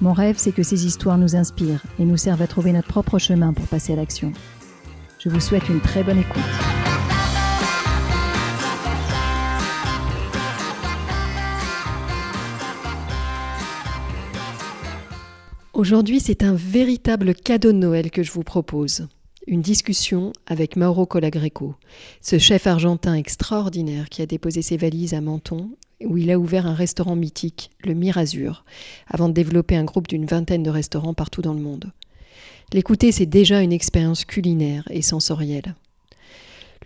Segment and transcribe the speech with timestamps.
[0.00, 3.18] Mon rêve, c'est que ces histoires nous inspirent et nous servent à trouver notre propre
[3.18, 4.32] chemin pour passer à l'action.
[5.18, 6.42] Je vous souhaite une très bonne écoute.
[15.72, 19.08] Aujourd'hui, c'est un véritable cadeau de Noël que je vous propose.
[19.46, 21.74] Une discussion avec Mauro Colagreco,
[22.22, 25.68] ce chef argentin extraordinaire qui a déposé ses valises à Menton,
[26.02, 28.64] où il a ouvert un restaurant mythique, le Mirazur,
[29.06, 31.92] avant de développer un groupe d'une vingtaine de restaurants partout dans le monde.
[32.72, 35.74] L'écouter, c'est déjà une expérience culinaire et sensorielle.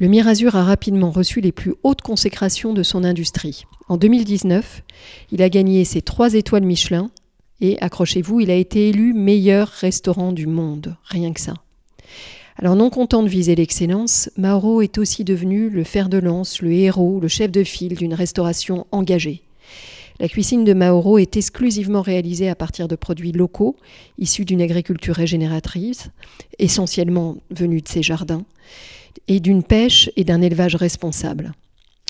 [0.00, 3.66] Le Mirazur a rapidement reçu les plus hautes consécrations de son industrie.
[3.88, 4.82] En 2019,
[5.30, 7.12] il a gagné ses trois étoiles Michelin
[7.60, 11.54] et, accrochez-vous, il a été élu meilleur restaurant du monde, rien que ça.
[12.60, 16.72] Alors non content de viser l'excellence, Mauro est aussi devenu le fer de lance, le
[16.72, 19.42] héros, le chef de file d'une restauration engagée.
[20.18, 23.76] La cuisine de Mauro est exclusivement réalisée à partir de produits locaux,
[24.18, 26.10] issus d'une agriculture régénératrice,
[26.58, 28.44] essentiellement venus de ses jardins,
[29.28, 31.52] et d'une pêche et d'un élevage responsable.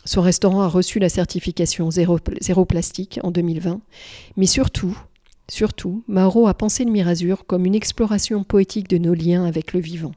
[0.06, 3.82] Son restaurant a reçu la certification zéro, zéro plastique en 2020,
[4.38, 4.96] mais surtout,
[5.50, 9.80] Surtout, Mauro a pensé le Mirazur comme une exploration poétique de nos liens avec le
[9.80, 10.12] vivant.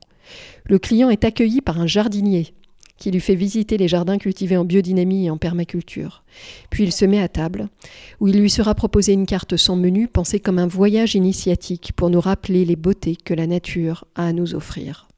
[0.72, 2.54] Le client est accueilli par un jardinier
[2.96, 6.24] qui lui fait visiter les jardins cultivés en biodynamie et en permaculture.
[6.70, 7.68] Puis il se met à table,
[8.22, 12.10] où il lui sera proposé une carte sans menu pensée comme un voyage initiatique pour
[12.10, 15.10] nous rappeler les beautés que la nature a à nous offrir.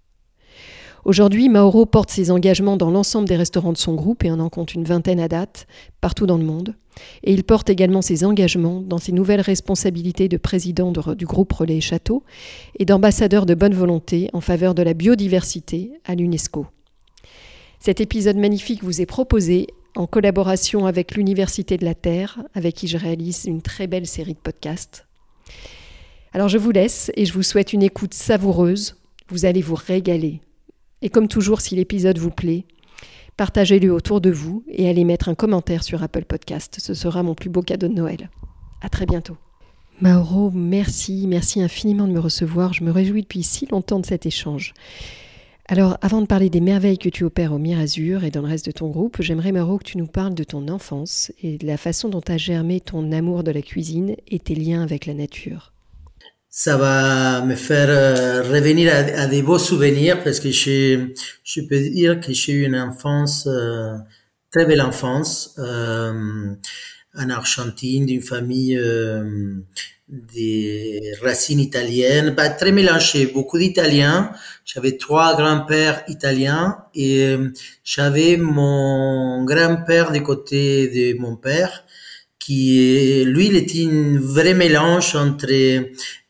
[1.05, 4.49] Aujourd'hui, Mauro porte ses engagements dans l'ensemble des restaurants de son groupe, et on en
[4.49, 5.67] compte une vingtaine à date,
[5.99, 6.75] partout dans le monde.
[7.23, 11.81] Et il porte également ses engagements dans ses nouvelles responsabilités de président du groupe Relais
[11.81, 12.23] Château
[12.79, 16.67] et d'ambassadeur de bonne volonté en faveur de la biodiversité à l'UNESCO.
[17.79, 22.87] Cet épisode magnifique vous est proposé en collaboration avec l'Université de la Terre, avec qui
[22.87, 25.05] je réalise une très belle série de podcasts.
[26.31, 28.95] Alors je vous laisse et je vous souhaite une écoute savoureuse.
[29.27, 30.39] Vous allez vous régaler
[31.03, 32.65] et comme toujours, si l'épisode vous plaît,
[33.35, 36.77] partagez-le autour de vous et allez mettre un commentaire sur Apple Podcast.
[36.79, 38.29] Ce sera mon plus beau cadeau de Noël.
[38.81, 39.35] À très bientôt.
[39.99, 42.71] Mauro, merci, merci infiniment de me recevoir.
[42.73, 44.73] Je me réjouis depuis si longtemps de cet échange.
[45.67, 48.65] Alors, avant de parler des merveilles que tu opères au Mirazur et dans le reste
[48.65, 51.77] de ton groupe, j'aimerais, Mauro, que tu nous parles de ton enfance et de la
[51.77, 55.72] façon dont a germé ton amour de la cuisine et tes liens avec la nature
[56.55, 61.07] ça va me faire euh, revenir à, des beaux souvenirs parce que je,
[61.43, 63.97] je peux dire que j'ai eu une enfance, euh,
[64.51, 66.53] très belle enfance, euh,
[67.17, 69.55] en Argentine, d'une famille euh,
[70.07, 74.31] des racines italiennes, très mélangée, beaucoup d'Italiens.
[74.63, 77.35] J'avais trois grands-pères italiens et
[77.83, 81.83] j'avais mon grand-père du côté de mon père
[82.43, 85.51] qui lui il était un vrai mélange entre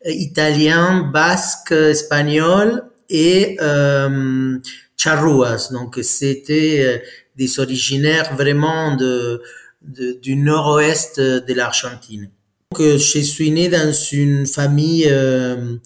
[0.04, 4.58] italien, basque, espagnol et euh,
[4.96, 5.70] charruas.
[5.72, 6.98] Donc c'était euh,
[7.36, 9.42] des originaires vraiment de,
[9.82, 12.30] de du nord-ouest de l'Argentine.
[12.70, 15.76] Donc euh, je suis né dans une famille euh,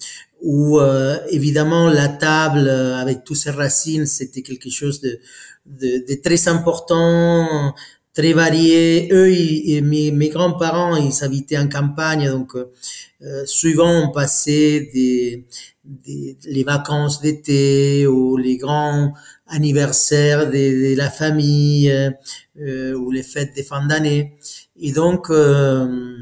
[0.41, 5.19] où euh, évidemment la table avec toutes ses racines c'était quelque chose de,
[5.67, 7.75] de, de, très important
[8.19, 14.11] très varié eux et mes, mes grands-parents ils habitaient en campagne donc euh, souvent on
[14.11, 15.47] passait des,
[15.85, 19.13] des, les vacances d'été ou les grands
[19.47, 24.37] anniversaires de, de la famille euh, ou les fêtes de fin d'année.
[24.81, 26.17] Et donc, euh,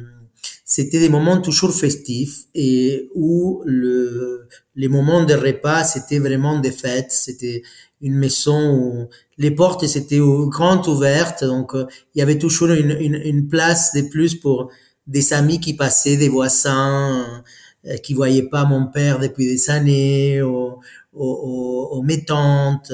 [0.64, 6.72] c'était des moments toujours festifs et où le, les moments de repas, c'était vraiment des
[6.72, 7.10] fêtes.
[7.12, 7.62] C'était
[8.00, 13.14] une maison où les portes étaient grandes ouvertes, donc il y avait toujours une, une,
[13.14, 14.70] une place de plus pour
[15.06, 17.44] des amis qui passaient, des voisins
[17.86, 20.80] euh, qui voyaient pas mon père depuis des années, ou,
[21.12, 22.92] ou, ou mes tantes.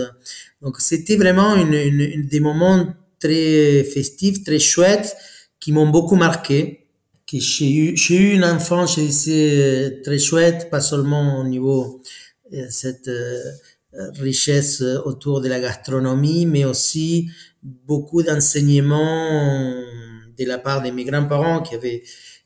[0.60, 2.86] Donc c'était vraiment une, une, des moments
[3.18, 5.16] très festifs, très chouettes,
[5.60, 6.86] qui m'ont beaucoup marqué.
[7.26, 12.02] Que j'ai eu, j'ai eu une enfance, je disais, très chouette, pas seulement au niveau
[12.52, 13.40] euh, cette euh,
[14.18, 17.30] richesse autour de la gastronomie, mais aussi
[17.62, 19.74] beaucoup d'enseignements
[20.38, 22.02] de la part de mes grands-parents qui avaient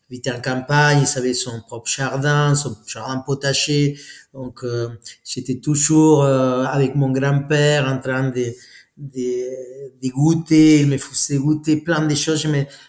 [0.09, 3.99] habitait en campagne, il avait son propre jardin, son jardin potager.
[4.33, 4.65] Donc,
[5.25, 8.55] j'étais toujours avec mon grand-père en train de
[8.97, 12.47] des, des goûters, il me faisait goûter plein de choses,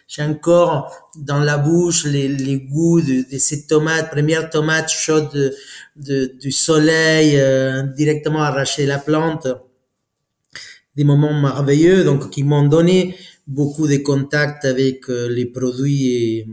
[0.07, 5.29] j'ai encore dans la bouche les, les goûts de, de ces tomates, première tomate chaude
[5.33, 5.53] de,
[5.97, 9.47] de, du soleil, euh, directement arraché de la plante.
[10.95, 13.15] Des moments merveilleux, donc qui m'ont donné
[13.45, 16.45] beaucoup de contacts avec euh, les produits euh,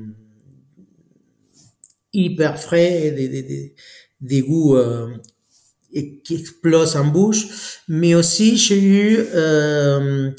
[2.13, 3.75] hyper frais, des, des, des,
[4.21, 4.77] des goûts
[5.95, 10.31] et qui explose en bouche, mais aussi j'ai eu euh,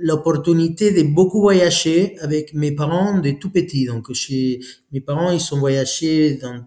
[0.00, 3.86] l'opportunité de beaucoup voyager avec mes parents de tout petit.
[3.86, 4.60] Donc chez
[4.92, 6.64] mes parents, ils sont voyagés dans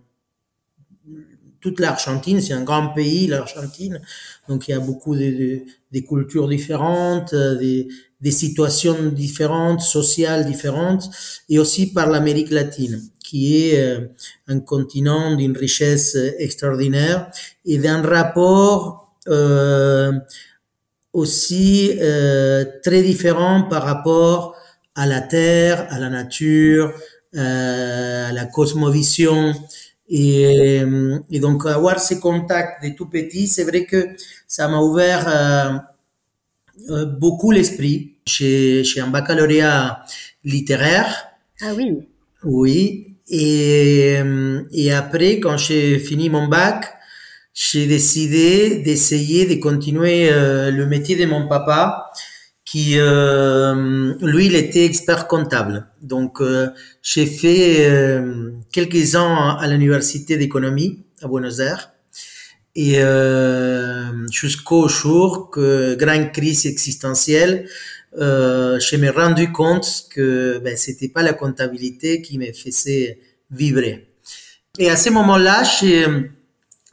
[1.61, 4.01] toute l'Argentine, c'est un grand pays, l'Argentine.
[4.49, 5.61] Donc il y a beaucoup de, de,
[5.91, 7.87] de cultures différentes, des,
[8.19, 11.09] des situations différentes, sociales différentes,
[11.49, 13.01] et aussi par l'Amérique latine
[13.31, 14.07] qui est euh,
[14.49, 17.31] un continent d'une richesse extraordinaire
[17.63, 20.11] et d'un rapport euh,
[21.13, 24.57] aussi euh, très différent par rapport
[24.95, 26.93] à la terre, à la nature,
[27.37, 29.53] euh, à la cosmovision.
[30.09, 30.81] Et,
[31.31, 34.09] et, donc avoir ces contacts de tout petit, c'est vrai que
[34.45, 35.25] ça m'a ouvert
[36.89, 38.15] euh, beaucoup l'esprit.
[38.25, 40.03] J'ai un baccalauréat
[40.43, 41.27] littéraire.
[41.61, 41.99] Ah oui.
[42.43, 46.93] Oui, et, euh, et après, quand j'ai fini mon bac,
[47.53, 52.11] j'ai décidé d'essayer de continuer euh, le métier de mon papa,
[52.63, 55.87] qui euh, lui, il était expert comptable.
[56.01, 56.69] Donc, euh,
[57.01, 61.91] j'ai fait euh, quelques ans à l'université d'économie à Buenos Aires,
[62.73, 62.99] et
[64.31, 67.67] jusqu'au jour que grande crise existentielle,
[68.19, 73.19] euh, je me rendu compte que ben, c'était pas la comptabilité qui me faisait
[73.49, 74.07] vibrer.
[74.79, 75.63] Et à ce moment-là,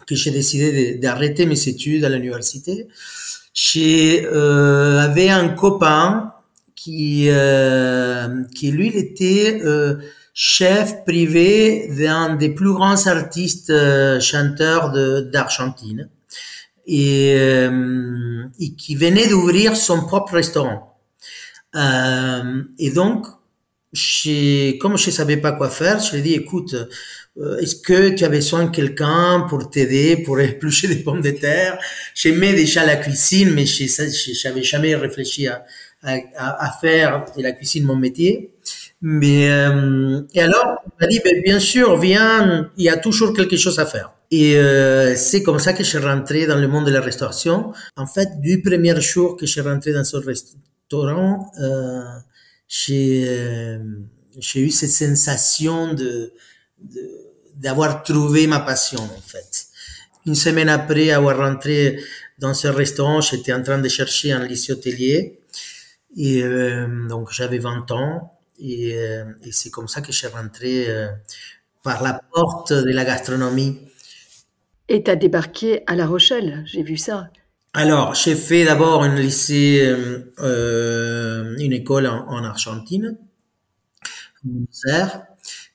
[0.06, 2.88] que j'ai décidé d'arrêter mes études à l'université,
[3.52, 6.32] j'avais euh, un copain
[6.74, 9.96] qui, euh, qui lui, il était euh,
[10.32, 14.92] chef privé d'un des plus grands artistes euh, chanteurs
[15.24, 16.08] d'Argentine
[16.86, 20.97] et, euh, et qui venait d'ouvrir son propre restaurant.
[21.74, 23.26] Euh, et donc,
[24.80, 26.74] comme je savais pas quoi faire, je lui ai dit, écoute,
[27.38, 31.30] euh, est-ce que tu as besoin de quelqu'un pour t'aider, pour éplucher des pommes de
[31.30, 31.78] terre?
[32.14, 35.64] J'aimais déjà la cuisine, mais je n'avais jamais réfléchi à,
[36.02, 38.50] à, à, faire de la cuisine mon métier.
[39.00, 43.32] Mais euh, et alors, il m'a dit, ben, bien sûr, viens, il y a toujours
[43.32, 44.12] quelque chose à faire.
[44.30, 47.72] Et euh, c'est comme ça que je suis rentré dans le monde de la restauration.
[47.96, 50.16] En fait, du premier jour que je suis rentré dans ce
[50.88, 52.02] restaurant, euh,
[52.66, 53.78] j'ai euh,
[54.38, 56.32] j'ai eu cette sensation de
[57.56, 59.66] d'avoir trouvé ma passion en fait.
[60.26, 62.00] Une semaine après avoir rentré
[62.38, 65.40] dans ce restaurant, j'étais en train de chercher un lycée hôtelier
[66.16, 68.96] et euh, donc j'avais 20 ans et,
[69.50, 70.88] c'est comme ça que je suis rentré
[71.82, 73.78] par la porte de la gastronomie.
[74.88, 77.30] Et tu as débarqué à La Rochelle, j'ai vu ça.
[77.72, 79.80] Alors, j'ai fait d'abord un lycée,
[80.38, 83.16] euh, une école en, en Argentine,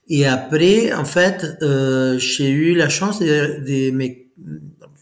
[0.10, 4.08] et après, en fait, euh, j'ai eu la chance de, de, me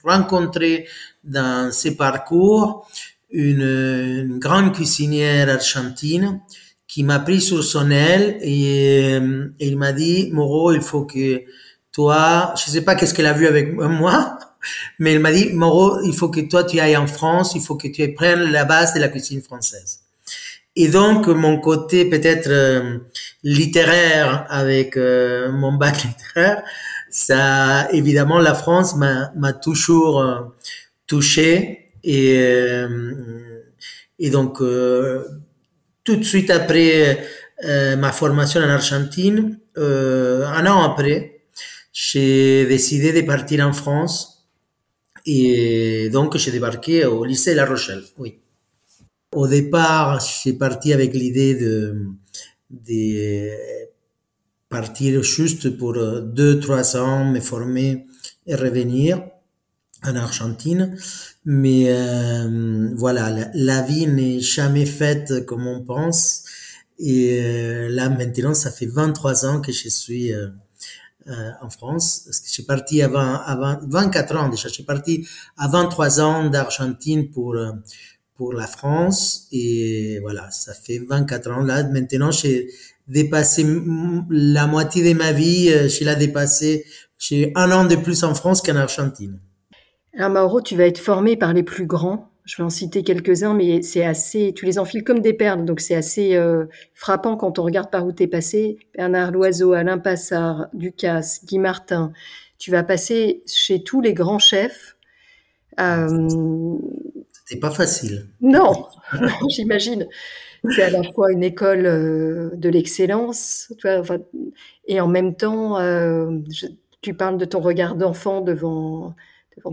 [0.04, 0.88] rencontrer
[1.24, 2.88] dans ces parcours
[3.32, 6.42] une, une grande cuisinière argentine
[6.88, 11.44] qui m'a pris sur son aile et, et il m'a dit, Moreau, il faut que
[11.92, 14.38] toi, je sais pas qu'est-ce qu'elle a vu avec moi,
[15.00, 17.76] mais il m'a dit, Moreau, il faut que toi tu ailles en France, il faut
[17.76, 20.02] que tu prennes la base de la cuisine française.
[20.76, 23.00] Et donc, mon côté peut-être euh,
[23.44, 26.64] littéraire avec euh, mon bac littéraire,
[27.10, 30.40] ça, évidemment, la France m'a toujours euh,
[31.08, 31.90] touché.
[32.04, 32.36] Et,
[34.18, 37.28] et donc, tout de suite après
[37.64, 41.42] ma formation en Argentine, un an après,
[41.94, 44.31] j'ai décidé de partir en France
[45.26, 48.40] et donc, j'ai débarqué au lycée La Rochelle, oui.
[49.34, 52.08] Au départ, j'ai parti avec l'idée de,
[52.70, 53.50] de
[54.68, 58.06] partir juste pour deux, trois ans, me former
[58.46, 59.24] et revenir
[60.04, 60.98] en Argentine.
[61.46, 66.44] Mais euh, voilà, la, vie n'est jamais faite comme on pense.
[67.00, 70.50] Et euh, là, maintenant, ça fait 23 ans que je suis euh,
[71.28, 74.84] euh, en France, parce que je suis parti avant, avant 24 ans déjà, je suis
[74.84, 77.72] parti à 23 ans d'Argentine pour, euh,
[78.36, 79.48] pour la France.
[79.52, 81.84] Et voilà, ça fait 24 ans là.
[81.84, 82.70] Maintenant, j'ai
[83.08, 83.66] dépassé
[84.30, 85.70] la moitié de ma vie.
[85.72, 86.86] Euh, je l'ai dépassé.
[87.20, 89.40] J'ai un an de plus en France qu'en Argentine.
[90.18, 92.31] Alors Mauro, tu vas être formé par les plus grands.
[92.46, 95.80] Je vais en citer quelques-uns, mais c'est assez, tu les enfiles comme des perles, donc
[95.80, 98.78] c'est assez euh, frappant quand on regarde par où tu es passé.
[98.96, 102.14] Bernard Loiseau, Alain Passard, Ducasse, Guy Martin.
[102.58, 104.96] Tu vas passer chez tous les grands chefs.
[105.80, 106.78] Euh,
[107.32, 108.28] C'était pas facile.
[108.42, 108.88] Non,
[109.50, 110.08] j'imagine.
[110.70, 113.74] C'est à la fois une école euh, de l'excellence,
[114.86, 116.38] et en même temps, euh,
[117.02, 119.16] tu parles de ton regard d'enfant devant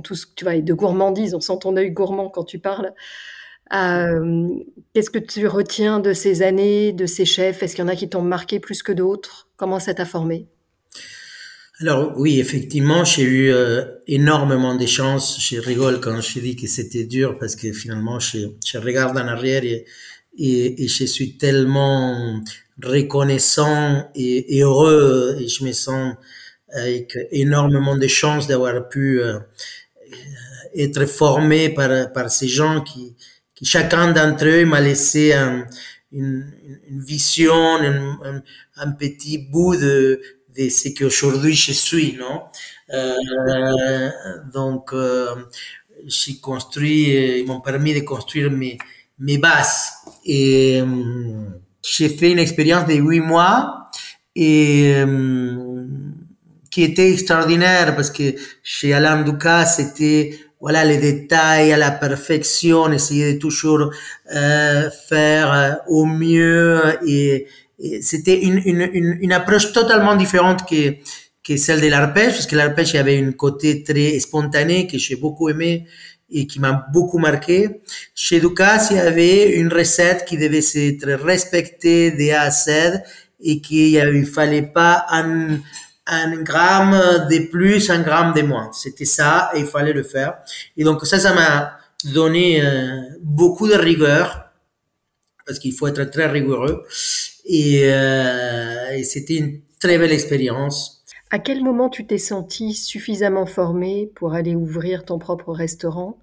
[0.02, 1.34] tout ce que tu vois, et de gourmandise.
[1.34, 2.92] On sent ton œil gourmand quand tu parles.
[3.74, 4.48] Euh,
[4.94, 7.62] qu'est-ce que tu retiens de ces années, de ces chefs?
[7.62, 9.48] Est-ce qu'il y en a qui t'ont marqué plus que d'autres?
[9.56, 10.46] Comment ça t'a formé?
[11.80, 15.38] Alors oui, effectivement, j'ai eu euh, énormément de chance.
[15.40, 19.62] Je rigole quand je dis que c'était dur parce que finalement, je, regarde en arrière
[19.64, 19.84] et,
[20.36, 22.42] je suis tellement
[22.82, 26.14] reconnaissant et, heureux et je me sens
[26.72, 29.38] avec énormément de chance d'avoir pu euh,
[30.76, 33.14] être formé par, par ces gens qui,
[33.54, 35.66] qui chacun d'entre eux m'a laissé un,
[36.12, 36.52] une,
[36.88, 38.42] une, vision, un,
[38.76, 40.20] un, petit bout de,
[40.56, 42.42] de ce qu'aujourd'hui je suis, non?
[42.92, 43.14] Euh,
[44.52, 45.34] Donc, euh,
[46.06, 48.78] j'ai construit, ils m'ont permis de construire mes,
[49.18, 49.90] mes bases.
[50.24, 50.86] Et euh,
[51.82, 53.90] j'ai fait une expérience de huit mois
[54.34, 55.86] et euh,
[56.78, 62.92] qui était extraordinaire parce que chez Alain Ducasse, c'était voilà les détails à la perfection,
[62.92, 63.90] essayer de toujours
[64.32, 67.48] euh, faire euh, au mieux et,
[68.00, 70.96] c'était une, une, une, une, approche totalement différente que,
[71.44, 75.48] que celle de l'arpège, parce que l'arpège avait un côté très spontané que j'ai beaucoup
[75.48, 75.86] aimé
[76.30, 77.80] et qui m'a beaucoup marqué.
[78.16, 83.00] Chez Ducasse, il y avait une recette qui devait être respectée de A à Z
[83.40, 85.60] et qu'il ne fallait pas un,
[86.08, 88.70] un gramme de plus, un gramme de moins.
[88.72, 90.38] C'était ça et il fallait le faire.
[90.76, 94.50] Et donc ça, ça m'a donné euh, beaucoup de rigueur
[95.46, 96.84] parce qu'il faut être très rigoureux.
[97.44, 101.04] Et, euh, et c'était une très belle expérience.
[101.30, 106.18] À quel moment tu t'es senti suffisamment formé pour aller ouvrir ton propre restaurant?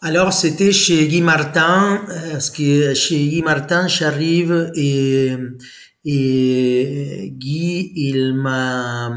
[0.00, 5.32] Alors, c'était chez Guy Martin, euh, parce que chez Guy Martin, j'arrive et
[6.04, 9.12] et Guy, il m'a,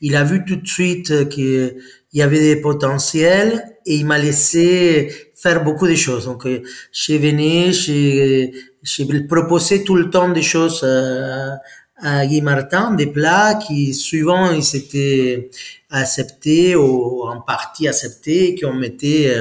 [0.00, 1.76] il a vu tout de suite qu'il
[2.12, 6.26] y avait des potentiels et il m'a laissé faire beaucoup de choses.
[6.26, 6.46] Donc,
[6.92, 11.58] j'ai venu, j'ai, j'ai proposé tout le temps des choses à,
[12.00, 15.50] à Guy Martin, des plats qui, souvent, ils étaient
[15.90, 19.34] acceptés ou en partie acceptés, qu'on mettait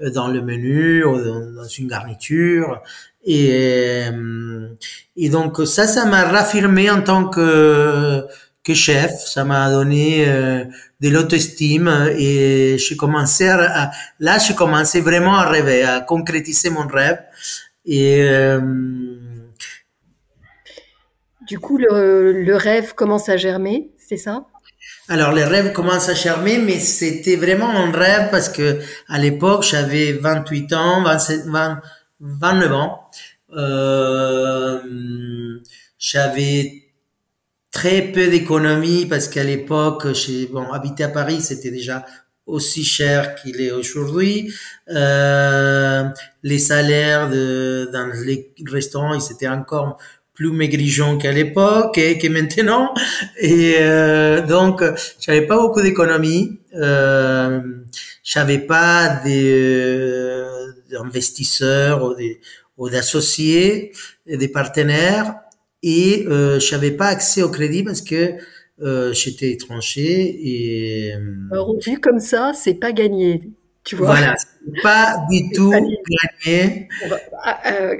[0.00, 1.18] euh, dans le menu ou
[1.54, 2.80] dans une garniture.
[3.24, 4.68] Et, euh,
[5.16, 8.24] et donc ça, ça m'a raffirmé en tant que,
[8.64, 9.12] que chef.
[9.26, 10.64] Ça m'a donné euh,
[11.00, 16.86] de l'autostime et j'ai commencé à, là, j'ai commencé vraiment à rêver, à concrétiser mon
[16.86, 17.18] rêve.
[17.84, 18.60] Et euh,
[21.46, 24.46] du coup, le, le rêve commence à germer, c'est ça?
[25.08, 29.64] Alors les rêves commencent à germer, mais c'était vraiment un rêve parce que à l'époque
[29.64, 31.80] j'avais 28 ans, 27, 20,
[32.20, 32.99] 29 ans.
[33.56, 34.78] Euh,
[35.98, 36.90] j'avais
[37.70, 42.04] très peu d'économies parce qu'à l'époque, j'ai bon, habiter à Paris, c'était déjà
[42.46, 44.52] aussi cher qu'il est aujourd'hui.
[44.88, 46.04] Euh,
[46.42, 49.98] les salaires de, dans les restaurants, ils étaient encore
[50.34, 52.94] plus maigrigeons qu'à l'époque et que maintenant.
[53.38, 54.82] Et euh, donc,
[55.20, 56.58] j'avais pas beaucoup d'économies.
[56.74, 57.60] Euh,
[58.24, 60.42] j'avais pas des
[60.98, 62.40] investisseurs ou des,
[62.80, 63.92] ou d'associés,
[64.26, 65.36] des partenaires,
[65.82, 68.34] et euh, je n'avais pas accès au crédit parce que
[68.82, 73.50] euh, j'étais étranger et euh, Alors, vu comme ça, c'est pas gagné,
[73.84, 74.06] tu vois.
[74.06, 74.34] Voilà,
[74.82, 76.88] pas du tout gagné.
[77.42, 77.96] Ah, euh,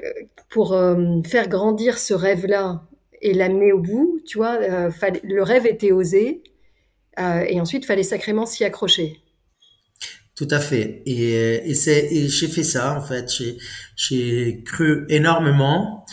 [0.48, 2.82] pour euh, faire grandir ce rêve-là
[3.20, 6.42] et l'amener au bout, tu vois, le rêve était osé,
[7.18, 9.20] et ensuite, il fallait sacrément s'y accrocher.
[10.40, 11.02] Tout à fait.
[11.04, 13.30] Et, et c'est, j'ai fait ça, en fait.
[13.30, 13.58] J'ai,
[13.94, 16.06] j'ai cru énormément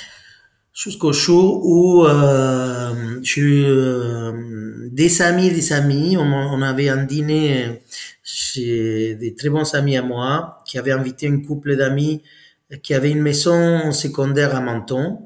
[0.74, 6.18] jusqu'au jour où euh, j'ai eu euh, des amis, des amis.
[6.18, 7.82] On, on, avait un dîner
[8.22, 12.22] chez des très bons amis à moi qui avaient invité un couple d'amis
[12.84, 15.20] qui avait une maison secondaire à Menton.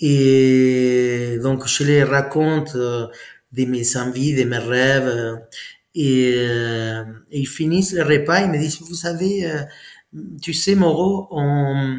[0.00, 3.06] Et donc, je les raconte euh,
[3.52, 5.38] de mes envies, de mes rêves.
[5.98, 9.62] Et, euh, ils finissent le repas, ils me disent, vous savez, euh,
[10.40, 11.98] tu sais, Moreau, on,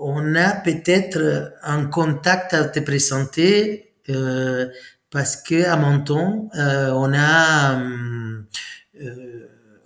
[0.00, 4.66] on a peut-être un contact à te présenter euh,
[5.10, 8.42] parce que à Menton, euh, on a euh,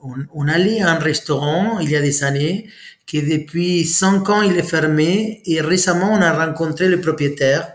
[0.03, 2.69] on, on, allait à un restaurant il y a des années
[3.07, 7.73] qui depuis cinq ans il est fermé et récemment on a rencontré le propriétaire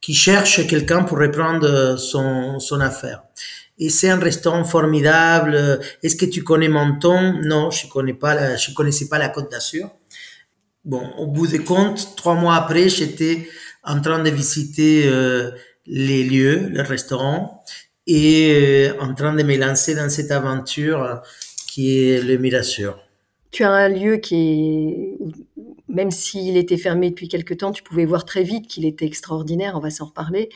[0.00, 3.22] qui cherche quelqu'un pour reprendre son, son affaire.
[3.78, 5.80] Et c'est un restaurant formidable.
[6.02, 9.50] Est-ce que tu connais Menton Non, je connais pas, la, je connaissais pas la Côte
[9.50, 9.90] d'Azur.
[10.84, 13.48] Bon, au bout de compte, trois mois après, j'étais
[13.84, 15.50] en train de visiter euh,
[15.86, 17.64] les lieux, le restaurant,
[18.06, 21.22] et euh, en train de me lancer dans cette aventure
[21.68, 22.98] qui est le Mirasur.
[23.50, 25.16] Tu as un lieu qui
[25.92, 29.74] même s'il était fermé depuis quelque temps, tu pouvais voir très vite qu'il était extraordinaire,
[29.76, 30.48] on va s'en reparler,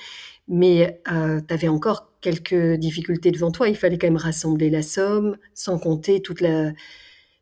[0.48, 3.68] mais euh, tu avais encore quelques difficultés devant toi.
[3.68, 6.72] Il fallait quand même rassembler la somme, sans compter toute la,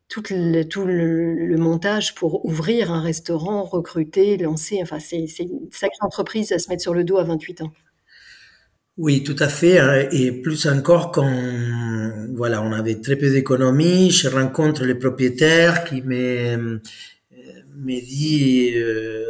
[0.09, 4.77] tout, le, tout le, montage pour ouvrir un restaurant, recruter, lancer.
[4.83, 7.71] Enfin, c'est une sacrée entreprise à se mettre sur le dos à 28 ans.
[8.97, 9.79] Oui, tout à fait.
[9.79, 11.33] Hein, et plus encore quand
[12.35, 14.11] voilà, on avait très peu d'économies.
[14.11, 16.79] Je rencontre le propriétaire qui me,
[17.75, 19.25] me dit euh,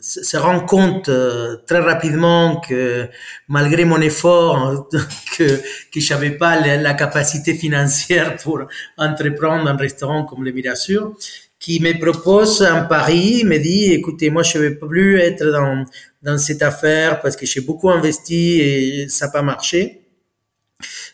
[0.00, 3.08] se rend compte euh, très rapidement que
[3.48, 4.88] malgré mon effort,
[5.36, 5.60] que,
[5.92, 8.62] que j'avais pas la, capacité financière pour
[8.96, 11.14] entreprendre un restaurant comme le Mirasur,
[11.58, 15.84] qui me propose un pari, me dit, écoutez, moi je ne veux plus être dans,
[16.22, 20.00] dans cette affaire parce que j'ai beaucoup investi et ça n'a pas marché.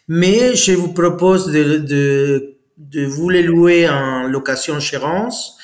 [0.07, 5.56] Mais je vous propose de, de, de vous les louer en location chérance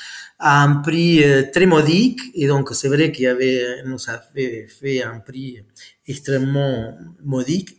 [0.43, 2.21] à un prix euh, très modique.
[2.35, 5.63] Et donc, c'est vrai qu'il avait, nous avait fait un prix
[6.07, 7.79] extrêmement modique.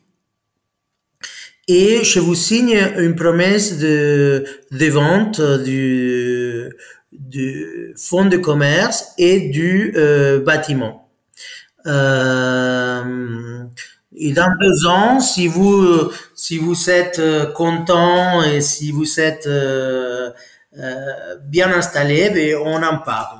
[1.68, 6.70] Et je vous signe une promesse de, de vente du,
[7.12, 11.10] du fonds de commerce et du euh, bâtiment.
[11.86, 13.64] Euh,
[14.16, 19.48] et dans deux ans, si vous si vous êtes euh, content et si vous êtes
[19.48, 20.30] euh,
[21.46, 23.40] bien installé, on en parle.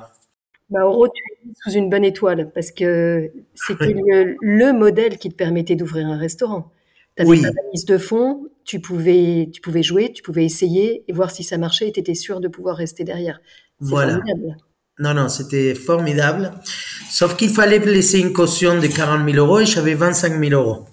[0.70, 5.28] Bah, Oro, tu es sous une bonne étoile parce que c'était le, le, modèle qui
[5.28, 6.72] te permettait d'ouvrir un restaurant.
[7.16, 7.42] Tu avais oui.
[7.42, 11.44] ta valise de fond, tu pouvais, tu pouvais jouer, tu pouvais essayer et voir si
[11.44, 13.40] ça marchait et tu étais sûr de pouvoir rester derrière.
[13.78, 14.14] Voilà.
[14.14, 14.56] Formidable.
[15.00, 16.52] Non, non, c'était formidable.
[17.10, 20.86] Sauf qu'il fallait laisser une caution de 40 000 euros et j'avais 25 000 euros.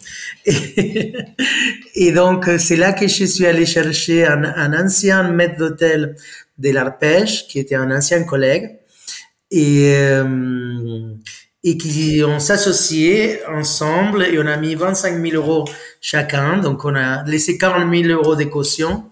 [0.46, 1.14] Et,
[1.96, 6.16] et donc, c'est là que je suis allé chercher un, un ancien maître d'hôtel
[6.58, 8.80] de l'Arpège, qui était un ancien collègue,
[9.52, 11.14] et, euh,
[11.64, 15.66] et qui ont s'associé ensemble et on a mis 25 000 euros
[16.00, 16.58] chacun.
[16.58, 19.06] Donc, on a laissé 40 000 euros de caution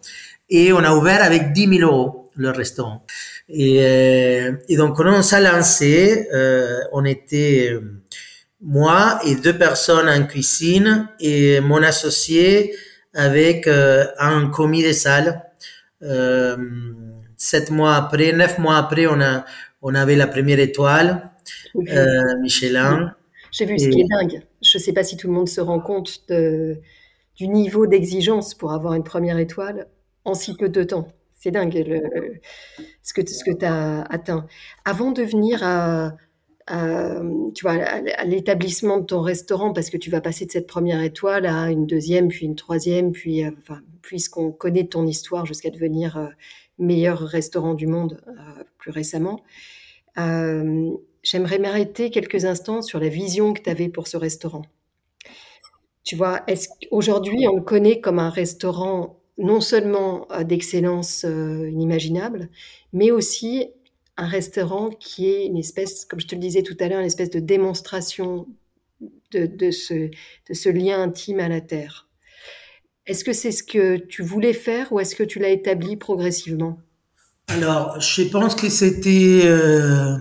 [0.50, 3.06] et on a ouvert avec 10 000 euros le restaurant.
[3.50, 7.72] Et, euh, et donc, quand on s'est lancé, euh, on était
[8.62, 12.76] moi et deux personnes en cuisine et mon associé
[13.14, 15.44] avec euh, un commis de salle.
[16.02, 16.58] Euh,
[17.38, 19.46] sept mois après, neuf mois après, on a
[19.82, 21.32] on avait la première étoile,
[21.76, 23.16] euh, Michelin.
[23.52, 23.80] J'ai vu, et...
[23.80, 24.42] ce qui est dingue.
[24.62, 26.78] Je ne sais pas si tout le monde se rend compte de,
[27.36, 29.88] du niveau d'exigence pour avoir une première étoile
[30.26, 31.08] en si peu de temps.
[31.40, 31.74] C'est dingue
[33.02, 34.46] ce que, ce que tu as atteint.
[34.84, 36.16] Avant de venir à,
[37.56, 41.02] tu vois, à, l'établissement de ton restaurant, parce que tu vas passer de cette première
[41.02, 43.52] étoile à une deuxième, puis une troisième, puis, euh,
[44.02, 46.28] puisqu'on connaît ton histoire jusqu'à devenir euh,
[46.78, 49.42] meilleur restaurant du monde euh, plus récemment.
[51.22, 54.64] J'aimerais m'arrêter quelques instants sur la vision que tu avais pour ce restaurant.
[56.04, 56.46] Tu vois,
[56.92, 62.50] aujourd'hui, on le connaît comme un restaurant non seulement d'excellence euh, inimaginable,
[62.94, 63.70] mais aussi
[64.18, 67.06] un restaurant qui est une espèce, comme je te le disais tout à l'heure, une
[67.06, 68.48] espèce de démonstration
[69.32, 72.10] de, ce, lien intime à la terre.
[73.06, 76.80] Est-ce que c'est ce que tu voulais faire ou est-ce que tu l'as établi progressivement?
[77.48, 80.18] Alors, je pense que c'était euh,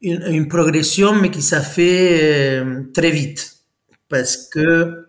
[0.00, 3.56] une, progression, mais qui s'est fait euh, très vite.
[4.08, 5.08] Parce que,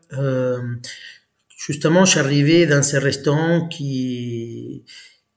[1.65, 4.83] justement, arrivé dans ce restaurant qui,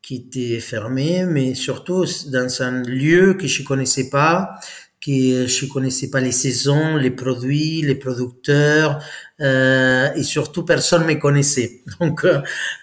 [0.02, 4.58] qui était fermé, mais surtout dans un lieu que je connaissais pas,
[5.00, 9.02] que je connaissais pas les saisons, les produits, les producteurs,
[9.40, 11.80] euh, et surtout personne me connaissait.
[12.00, 12.26] Donc,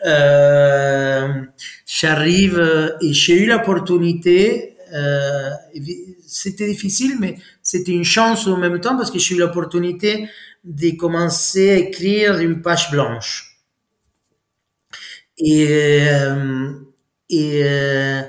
[0.06, 1.28] euh,
[1.86, 4.78] j'arrive et j'ai eu l'opportunité.
[4.94, 5.50] Euh,
[6.26, 10.30] c'était difficile, mais c'était une chance en même temps parce que j'ai eu l'opportunité
[10.66, 13.60] de commencer à écrire une page blanche.
[15.38, 15.68] Et,
[16.10, 16.72] euh,
[17.30, 18.22] et euh,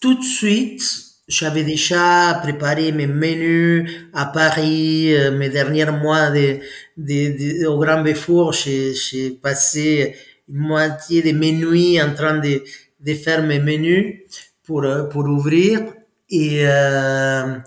[0.00, 0.82] tout de suite,
[1.28, 6.58] j'avais déjà préparé mes menus à Paris, euh, mes derniers mois de,
[6.96, 10.16] de, de au Grand Béfour, j'ai passé
[10.48, 12.62] une moitié de mes nuits en train de,
[13.00, 14.20] de faire mes menus
[14.62, 15.80] pour, pour ouvrir.
[16.30, 17.58] Et, euh,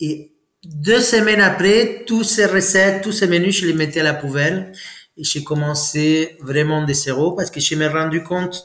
[0.00, 0.30] et
[0.64, 4.72] deux semaines après, toutes ces recettes, tous ces menus, je les mettais à la poubelle.
[5.16, 8.64] Et j'ai commencé vraiment de zéro parce que je me rendu compte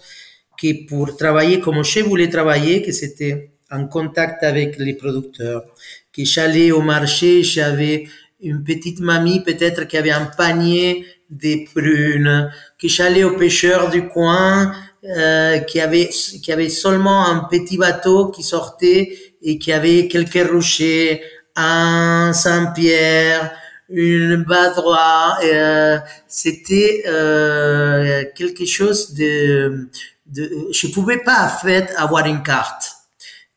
[0.59, 5.63] que pour travailler comme je voulais travailler, que c'était en contact avec les producteurs,
[6.11, 8.07] que j'allais au marché, j'avais
[8.41, 14.07] une petite mamie peut-être qui avait un panier de prunes, que j'allais au pêcheur du
[14.07, 20.07] coin, euh, qui avait qui avait seulement un petit bateau qui sortait et qui avait
[20.07, 21.21] quelques rochers,
[21.59, 23.51] un Saint-Pierre,
[23.89, 25.37] une badroie.
[25.43, 29.89] Euh, C'était euh, quelque chose de,
[30.27, 32.83] de je pouvais pas en fait avoir une carte.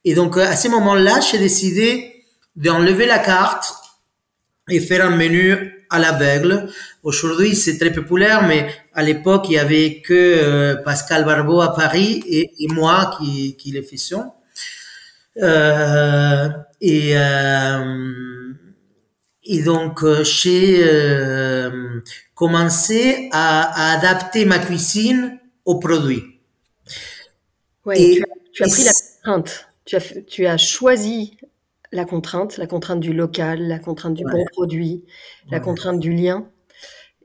[0.05, 2.25] Et donc à ce moment-là, j'ai décidé
[2.57, 3.75] d'enlever la carte
[4.69, 6.69] et faire un menu à l'aveugle.
[7.03, 11.75] Aujourd'hui, c'est très populaire, mais à l'époque, il y avait que euh, Pascal Barbeau à
[11.75, 14.33] Paris et, et moi qui, qui le faisions.
[15.39, 16.49] Euh,
[16.81, 18.53] et, euh,
[19.45, 22.01] et donc, euh, j'ai euh,
[22.35, 26.41] commencé à, à, adapter ma cuisine aux produits.
[27.95, 29.69] Et, tu, as, tu as pris la contrainte.
[29.85, 31.37] Tu as, tu as choisi
[31.91, 34.33] la contrainte, la contrainte du local, la contrainte du ouais.
[34.33, 35.05] bon produit,
[35.51, 36.49] la contrainte du lien,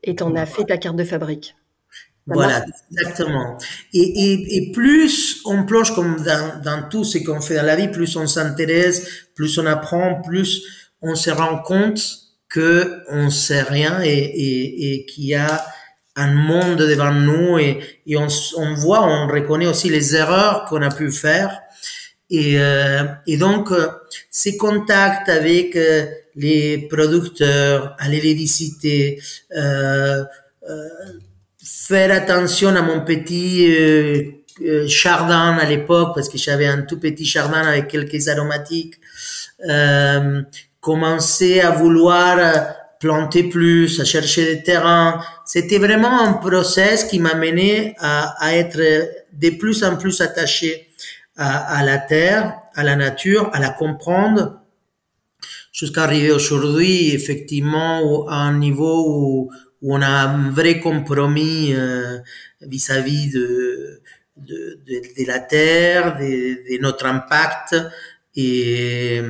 [0.04, 1.57] et tu en as fait ta carte de fabrique.
[2.28, 3.58] Voilà, exactement.
[3.94, 7.76] Et, et, et, plus on plonge comme dans, dans tout ce qu'on fait dans la
[7.78, 10.64] vie, plus on s'intéresse, plus on apprend, plus
[11.02, 12.02] on se rend compte
[12.50, 15.66] que on sait rien et, et, et qu'il y a
[16.18, 20.82] un monde devant nous et, et on, on, voit, on reconnaît aussi les erreurs qu'on
[20.82, 21.62] a pu faire.
[22.30, 23.70] Et, euh, et donc,
[24.30, 29.22] ces contacts avec euh, les producteurs, aller les visiter,
[29.56, 30.24] euh,
[30.70, 30.90] euh
[31.68, 34.22] faire attention à mon petit euh,
[34.62, 38.96] euh, jardin à l'époque parce que j'avais un tout petit jardin avec quelques aromatiques.
[39.68, 40.42] Euh,
[40.80, 42.38] commencer à vouloir
[43.00, 45.22] planter plus, à chercher des terrains.
[45.46, 48.80] C'était vraiment un process qui m'a mené à, à, être
[49.34, 50.88] de plus en plus attaché
[51.36, 54.62] à, à, la terre, à la nature, à la comprendre,
[55.74, 59.52] jusqu'à arriver aujourd'hui effectivement à un niveau où,
[59.90, 62.20] on a un vrai compromis euh,
[62.62, 64.02] vis-à-vis de,
[65.26, 67.76] la terre, de, notre impact
[68.36, 69.22] et,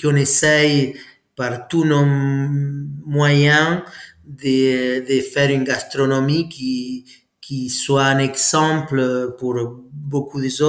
[0.00, 0.94] qu'on essaye
[1.34, 3.82] par tous nos moyens
[4.24, 7.04] de, faire une gastronomie qui,
[7.40, 9.54] qui soit un exemple pour
[9.92, 10.62] beaucoup des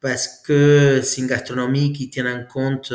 [0.00, 2.92] parce que c'est une gastronomie qui tient en compte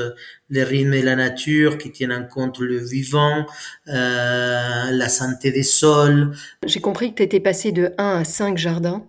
[0.49, 3.45] les rythmes de la nature, qui tient en compte le vivant,
[3.87, 6.31] euh, la santé des sols.
[6.65, 9.05] J'ai compris que tu étais passé de 1 à 5 jardins,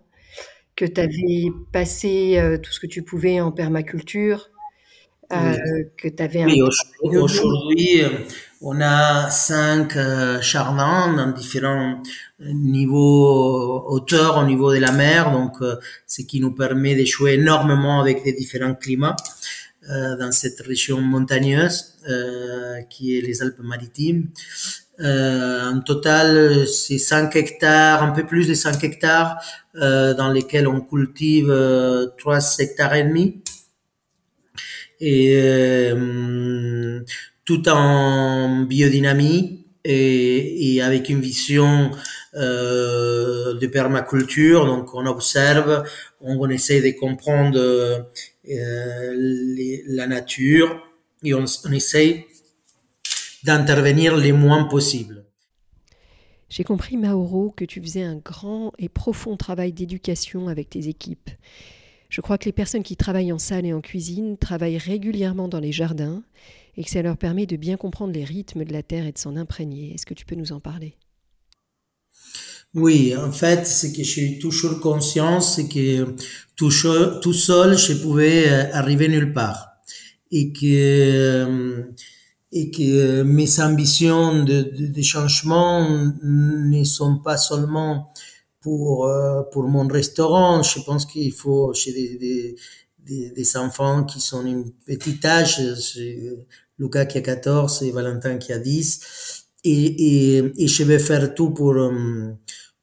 [0.74, 4.50] que tu avais passé euh, tout ce que tu pouvais en permaculture,
[5.33, 5.83] euh, oui.
[5.96, 6.46] que tu avais un...
[6.46, 6.62] Oui,
[7.02, 8.02] aujourd'hui,
[8.66, 10.40] on a 5 euh,
[11.16, 12.03] dans différents
[12.40, 17.35] niveau hauteur au niveau de la mer, donc euh, ce qui nous permet de jouer
[17.35, 19.16] énormément avec des différents climats
[19.90, 24.29] euh, dans cette région montagneuse euh, qui est les Alpes-Maritimes.
[24.98, 29.38] en total, c'est 5 hectares, un peu plus de 5 hectares
[29.74, 31.53] dans lesquels on cultive
[32.18, 33.42] 3 hectares et demi.
[35.00, 35.92] Et
[37.44, 41.90] tout en biodynamie et, avec une vision
[42.35, 44.66] euh, de permaculture.
[44.66, 45.85] Donc on observe,
[46.20, 48.02] on, essaie de comprendre euh,
[49.88, 50.83] la nature
[51.22, 52.26] et on, on essaie
[53.44, 55.24] d'intervenir le moins possible.
[56.48, 61.30] J'ai compris, Mauro, que tu faisais un grand et profond travail d'éducation avec tes équipes.
[62.09, 65.59] Je crois que les personnes qui travaillent en salle et en cuisine travaillent régulièrement dans
[65.59, 66.22] les jardins
[66.77, 69.19] et que ça leur permet de bien comprendre les rythmes de la terre et de
[69.19, 69.95] s'en imprégner.
[69.95, 70.97] Est-ce que tu peux nous en parler?
[72.75, 76.17] Oui, en fait, ce que j'ai toujours conscience, c'est que
[76.57, 79.69] tout, seul, je pouvais euh, arriver nulle part.
[80.33, 81.87] Et que,
[82.53, 85.89] euh, mes ambitions de, changement
[86.23, 88.13] ne sont pas seulement
[88.61, 90.63] pour, euh, pour mon restaurant.
[90.65, 92.57] Je pense qu'il faut, des,
[93.07, 95.61] des, enfants qui sont une petite âge,
[96.79, 99.01] Lucas qui a 14 et Valentin qui a 10,
[99.65, 101.77] et, et, et je vais faire tout pour,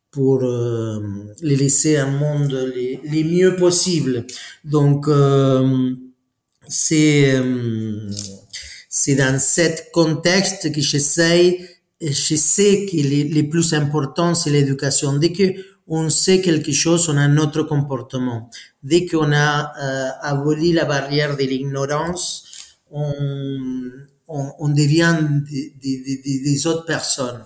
[0.09, 4.25] pour les laisser un monde les, les mieux possible.
[4.63, 5.07] Donc,
[6.67, 7.39] c'est
[8.93, 11.65] c'est dans cet contexte que j'essaye,
[12.01, 15.13] je sais que le, plus important, c'est l'éducation.
[15.17, 15.43] Dès que
[15.87, 18.49] on sait quelque chose, on a notre comportement.
[18.83, 22.50] Dès qu'on a euh, aboli la barrière de l'ignorance,
[22.91, 23.91] on,
[24.27, 25.17] on, on, devient
[25.49, 27.43] des, des, des, autres personnes.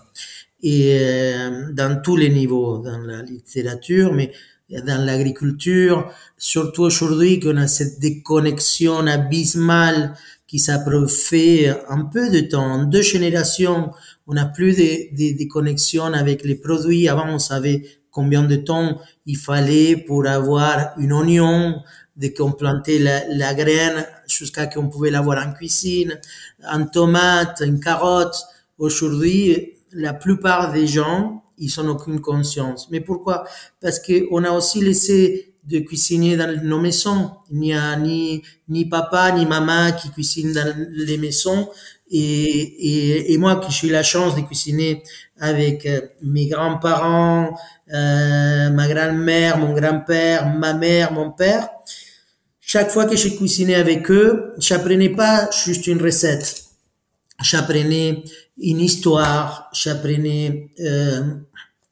[0.62, 4.32] Et euh, dans tous les niveaux, dans la littérature, mais
[4.70, 10.16] dans l'agriculture, surtout aujourd'hui qu'on a cette déconnexion abysmale
[10.48, 10.78] qui s'est
[11.08, 13.92] fait un peu de temps, deux générations,
[14.28, 17.08] on n'a plus de, de, connexions avec les produits.
[17.08, 21.82] Avant, on savait combien de temps il fallait pour avoir une oignon,
[22.16, 26.20] dès qu'on plantait la, la graine jusqu'à qu'on pouvait l'avoir en cuisine,
[26.64, 28.36] un tomate, une carotte.
[28.78, 32.90] Aujourd'hui, la plupart des gens, ils n'ont aucune conscience.
[32.92, 33.46] Mais pourquoi?
[33.82, 37.32] Parce qu'on a aussi laissé de cuisiner dans nos maisons.
[37.52, 41.70] Il n'y a ni, ni papa ni maman qui cuisinent dans les maisons.
[42.12, 45.02] Et, et, et moi qui j'ai la chance de cuisiner
[45.40, 47.58] avec euh, mes grands-parents,
[47.92, 51.68] euh, ma grand-mère, mon grand-père, ma mère, mon père,
[52.68, 56.64] chaque fois que j'ai cuisiné avec eux, j'apprenais pas juste une recette.
[57.40, 58.24] J'apprenais
[58.58, 61.22] une histoire, j'apprenais euh,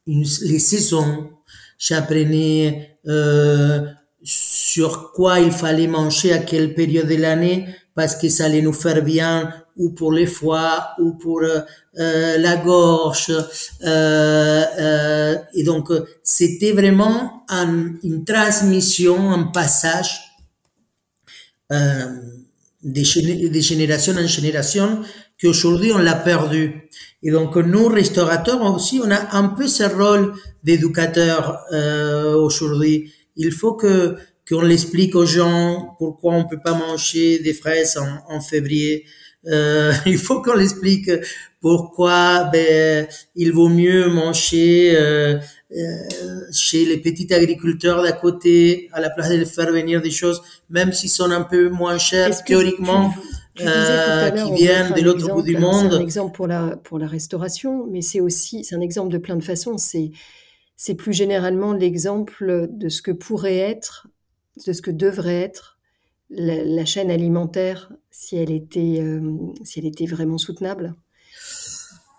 [0.08, 1.30] les saisons,
[1.78, 3.82] j'apprenais euh,
[4.24, 8.74] sur quoi il fallait manger à quelle période de l'année parce que ça allait nous
[8.74, 11.60] faire bien ou pour les foies ou pour euh,
[12.00, 15.92] euh la gorge euh, euh, et donc
[16.24, 20.33] c'était vraiment un, une transmission un passage
[21.72, 22.06] euh,
[22.84, 25.02] de, de génération en génération
[25.42, 26.90] qu'aujourd'hui on l'a perdu
[27.24, 33.14] et donc nous restaurateurs aussi on a un peu ce rôle d'éducateur euh, aujourd'hui.
[33.36, 34.16] Il faut que
[34.48, 39.06] qu'on l'explique aux gens pourquoi on peut pas manger des fraises en, en février.
[39.48, 41.10] Euh, il faut qu'on l'explique
[41.62, 45.40] pourquoi ben, il vaut mieux manger euh,
[46.52, 50.94] chez les petits agriculteurs d'à côté à la place de faire venir des choses, même
[50.94, 53.14] s'ils sont un peu moins chers théoriquement.
[53.62, 55.92] euh, qui viennent de l'autre bout du monde.
[55.92, 59.20] C'est un exemple pour la, pour la restauration, mais c'est aussi, c'est un exemple de
[59.20, 59.78] plein de façons.
[59.78, 60.12] C'est
[60.76, 64.08] c'est plus généralement l'exemple de ce que pourrait être,
[64.66, 65.78] de ce que devrait être
[66.30, 70.96] la, chaîne alimentaire si elle était, euh, si elle était vraiment soutenable.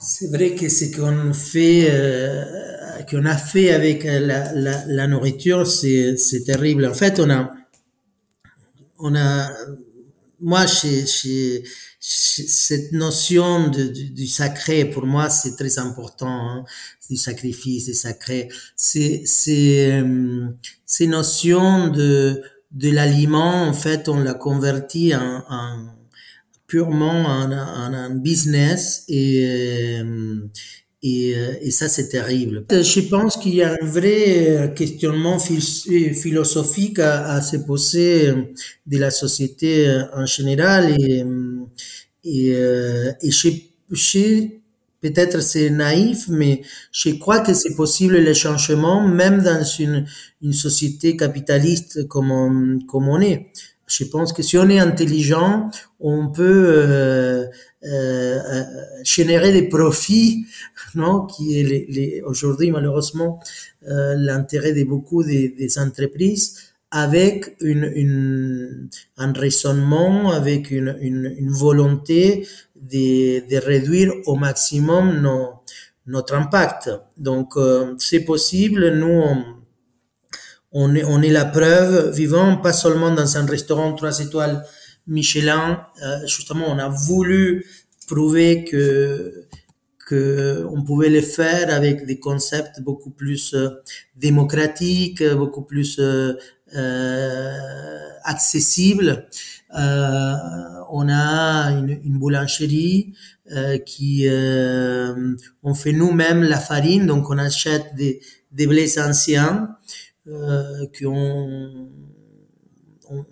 [0.00, 2.44] C'est vrai que ce qu'on fait, euh,
[3.02, 6.86] qu'on a fait avec la, la nourriture, c'est terrible.
[6.86, 7.52] En fait, on a,
[8.98, 9.50] on a
[10.40, 11.62] moi, cette
[12.92, 16.64] notion de, du, sacré, pour moi, c'est très important, hein,
[17.08, 18.48] du sacrifice, du sacré.
[18.76, 20.48] C'est, c'est, euh,
[20.84, 25.86] ces notions de, de l'aliment, en fait, on l'a converti en, en
[26.66, 30.50] purement en, en, business et, euh,
[31.06, 32.64] et, euh, et, ça, c'est terrible.
[32.70, 38.36] Je pense qu'il y a un vrai euh, questionnement philosophique à, se poser euh,
[38.86, 40.96] de la société en général.
[40.98, 41.22] Et,
[42.24, 44.48] et, et je,
[45.02, 50.06] peut-être c'est naïf, mais je crois que c'est possible le changement même dans une,
[50.40, 53.50] une société capitaliste comme comme on est.
[53.86, 55.70] Je pense que si on est intelligent,
[56.00, 57.46] on peut euh,
[57.84, 58.62] euh,
[59.02, 60.46] générer des profits,
[60.94, 63.40] non, qui est aujourd'hui malheureusement
[63.88, 66.56] euh, l'intérêt de beaucoup des, des, entreprises,
[66.90, 75.20] avec une, une, un raisonnement, avec une, une, une volonté de, de, réduire au maximum
[75.20, 75.54] nos,
[76.06, 76.90] notre impact.
[77.16, 79.22] Donc euh, c'est possible, nous
[80.74, 84.64] on est, on est la preuve vivant, pas seulement dans un restaurant trois étoiles
[85.06, 85.86] Michelin.
[86.02, 87.64] Euh, justement, on a voulu
[88.06, 89.46] prouver que
[90.06, 93.70] que on pouvait le faire avec des concepts beaucoup plus euh,
[94.16, 96.34] démocratiques, beaucoup plus euh,
[96.76, 97.52] euh
[98.26, 99.26] accessibles.
[99.78, 100.34] Euh,
[100.90, 103.12] on a une, une boulangerie
[103.84, 104.26] qui
[105.62, 109.68] on fait nous-mêmes la farine, donc on achète des, des blés anciens
[110.26, 111.88] qu'on
[113.10, 113.24] on,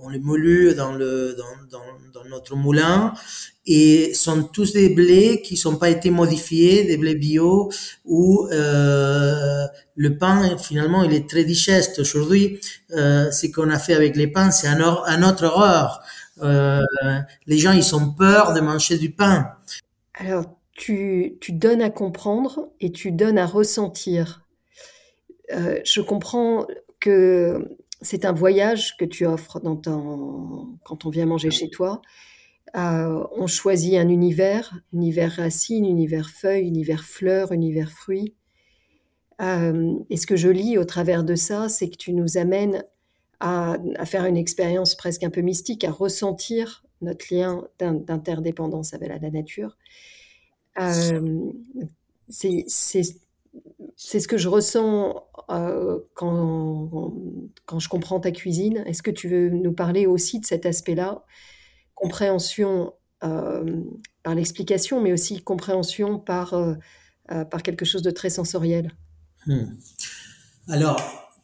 [0.00, 3.12] on, les moulue dans, le, dans, dans, dans, notre moulin
[3.66, 7.70] et sont tous des blés qui sont pas été modifiés, des blés bio
[8.04, 11.98] où euh, le pain finalement il est très digeste.
[11.98, 12.60] Aujourd'hui,
[12.92, 16.02] euh, ce qu'on a fait avec les pains, c'est un, un autre horreur.
[16.42, 16.80] Euh,
[17.46, 19.50] les gens ils ont peur de manger du pain.
[20.14, 24.43] Alors tu, tu donnes à comprendre et tu donnes à ressentir.
[25.52, 26.66] Euh, je comprends
[27.00, 29.86] que c'est un voyage que tu offres quand
[31.06, 32.02] on vient manger chez toi.
[32.76, 38.34] Euh, on choisit un univers, univers racines, univers feuilles, univers fleurs, univers fruits.
[39.40, 42.84] Euh, et ce que je lis au travers de ça, c'est que tu nous amènes
[43.40, 43.76] à,
[44.06, 49.76] faire une expérience presque un peu mystique, à ressentir notre lien d'interdépendance avec la nature.
[52.28, 57.14] C'est ce que je ressens euh, quand,
[57.66, 58.82] quand je comprends ta cuisine.
[58.86, 61.22] Est-ce que tu veux nous parler aussi de cet aspect-là?
[61.94, 63.80] Compréhension euh,
[64.22, 66.54] par l'explication, mais aussi compréhension par,
[67.50, 68.90] par quelque chose de très sensoriel.
[69.46, 69.66] Hmm.
[70.68, 71.00] Alors,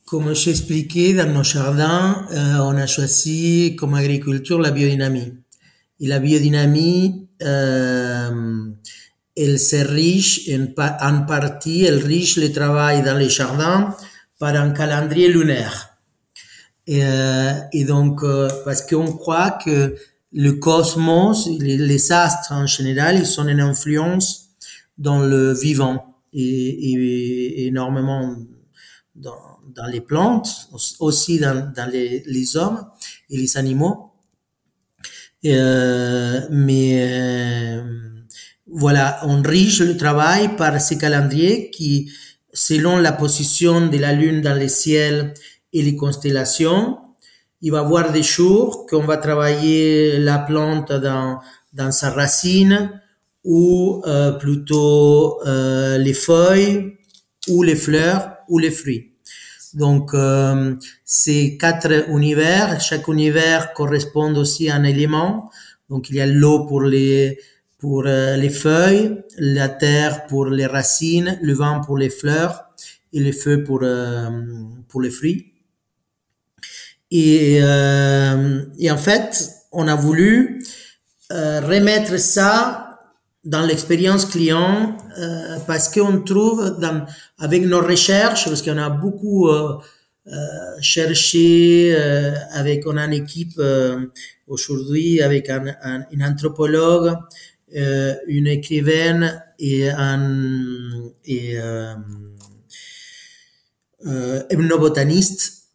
[0.06, 5.34] comme j'ai expliqué, dans nos jardins, on a choisi comme agriculture la biodynamie.
[6.00, 7.28] Et la biodynamie,
[9.40, 13.96] elle se riche en, partie, elle riche le travail dans les jardins
[14.38, 15.96] par un calendrier lunaire.
[16.86, 17.52] Et, euh,
[17.86, 19.94] donc, euh, parce qu'on croit que
[20.32, 24.50] le cosmos, les, astres en général, ils sont une influence
[24.98, 28.36] dans le vivant et, énormément
[29.14, 32.84] dans, les plantes, aussi dans, les, les, hommes
[33.30, 34.12] et les animaux.
[35.46, 37.80] Euh, mais
[38.72, 42.10] voilà, on riche le travail par ces calendriers qui,
[42.52, 45.34] selon la position de la Lune dans le ciel
[45.72, 46.98] et les constellations,
[47.62, 51.40] il va y avoir des jours qu'on va travailler la plante dans,
[51.72, 53.00] dans sa racine
[53.44, 56.96] ou euh, plutôt euh, les feuilles
[57.48, 59.12] ou les fleurs ou les fruits.
[59.74, 65.50] Donc, euh, ces quatre univers, chaque univers correspond aussi à un élément.
[65.88, 67.38] Donc, il y a l'eau pour les,
[67.80, 72.66] pour euh, les feuilles, la terre pour les racines, le vent pour les fleurs
[73.12, 74.28] et le feu pour, euh,
[74.86, 75.54] pour les fruits.
[77.10, 80.62] Et, euh, et en fait, on a voulu
[81.30, 82.98] remettre ça
[83.44, 84.96] dans l'expérience client
[85.66, 87.06] parce qu'on trouve dans,
[87.38, 89.48] avec nos recherches, parce qu'on a beaucoup
[90.80, 91.96] cherché
[92.52, 93.60] avec, on a une équipe
[94.48, 97.16] aujourd'hui avec un, un, une anthropologue
[97.76, 101.94] euh, une écrivaine et un et, euh,
[104.06, 105.68] euh, ethnobotaniste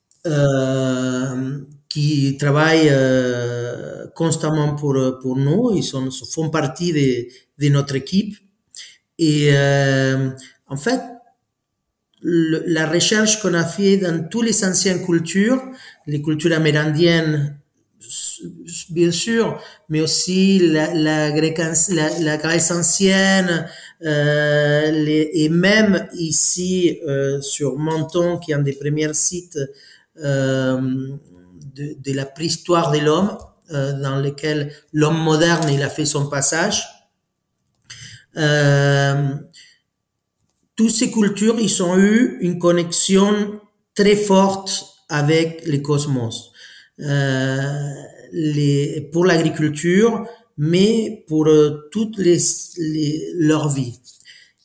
[1.89, 5.71] qui travaillent euh, constamment pour, pour nous.
[5.75, 7.27] Ils sont, font partie de,
[7.63, 8.35] de notre équipe.
[9.17, 9.51] Et
[10.67, 11.01] en fait,
[12.21, 15.61] la recherche qu'on a fait dans toutes les anciennes cultures,
[16.07, 17.59] les cultures amérindiennes
[18.89, 23.67] bien sûr, mais aussi la, Grèce ancienne,
[24.03, 29.59] euh, les, et même ici euh, sur Menton, qui est un des premiers sites
[30.23, 30.79] euh,
[31.75, 33.37] de, la préhistoire de l'homme,
[33.71, 36.85] dans lequel l'homme moderne a fait son passage.
[40.75, 43.59] Toutes ces cultures, ils ont eu une connexion
[43.95, 46.51] très forte avec le cosmos.
[47.01, 47.93] Euh,
[48.31, 50.25] les, pour l'agriculture,
[50.57, 52.37] mais pour euh, toutes les,
[52.77, 53.99] les, leur vie.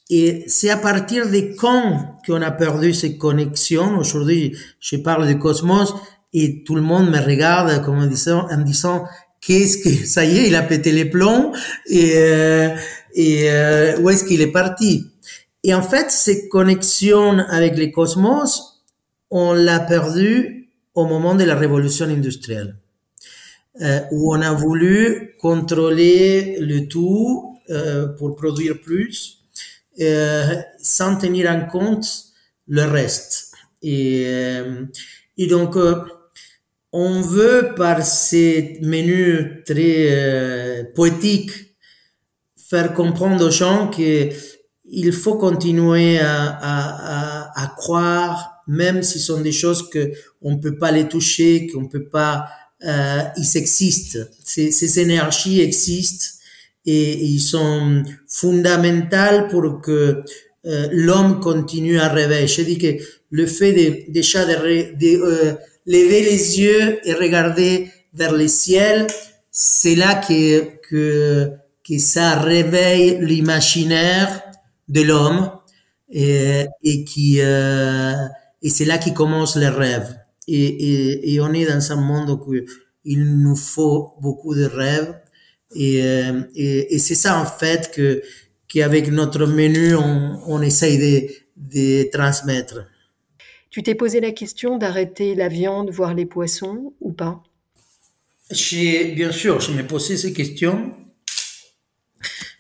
[0.08, 3.98] Et c'est à partir de quand qu'on a perdu cette connexion.
[3.98, 5.94] Aujourd'hui, je parle du cosmos
[6.32, 9.04] et tout le monde me regarde comme en disant, en disant
[9.40, 11.52] qu'est-ce que ça y est, il a pété les plombs
[11.86, 12.74] et, euh,
[13.14, 15.06] et euh, où est-ce qu'il est parti?
[15.62, 18.82] Et en fait, cette connexion avec le cosmos,
[19.30, 20.59] on l'a perdu
[21.00, 22.76] au moment de la révolution industrielle
[23.80, 29.38] euh, où on a voulu contrôler le tout euh, pour produire plus
[30.00, 32.06] euh, sans tenir en compte
[32.66, 33.52] le reste.
[33.82, 34.26] Et,
[35.48, 35.76] donc,
[36.92, 41.76] on veut par ces menus très poétiques
[42.68, 44.28] faire comprendre aux gens que
[44.84, 50.12] il faut continuer à croire, même si ce sont des choses que
[50.42, 52.46] on peut pas les toucher, qu'on peut pas
[52.84, 54.20] euh, ils existent.
[54.44, 56.26] Ces, énergies existent
[56.86, 60.22] et, ils sont fondamentales pour que
[60.66, 62.46] euh, l'homme continue à rêver.
[62.46, 64.54] Je dis que le fait de, déjà de,
[64.96, 65.54] de euh,
[65.86, 69.08] lever les yeux et regarder vers le ciel,
[69.50, 71.50] c'est là que, que,
[71.86, 74.42] que ça réveille l'imaginaire
[74.88, 75.50] de l'homme
[76.10, 78.14] et, et qui euh,
[78.62, 80.16] et c'est là qui commence le rêve
[80.48, 82.54] et, et, et, on est dans un monde où
[83.04, 85.14] il nous faut beaucoup de rêves
[85.74, 88.22] et, euh, et, et c'est ça en fait que
[88.70, 92.86] qu'avec notre menu, on, on essaye de, de transmettre.
[93.68, 97.42] Tu t'es posé la question d'arrêter la viande, voire les poissons, ou pas?
[98.50, 100.92] Bien sûr, je me posais ces questions,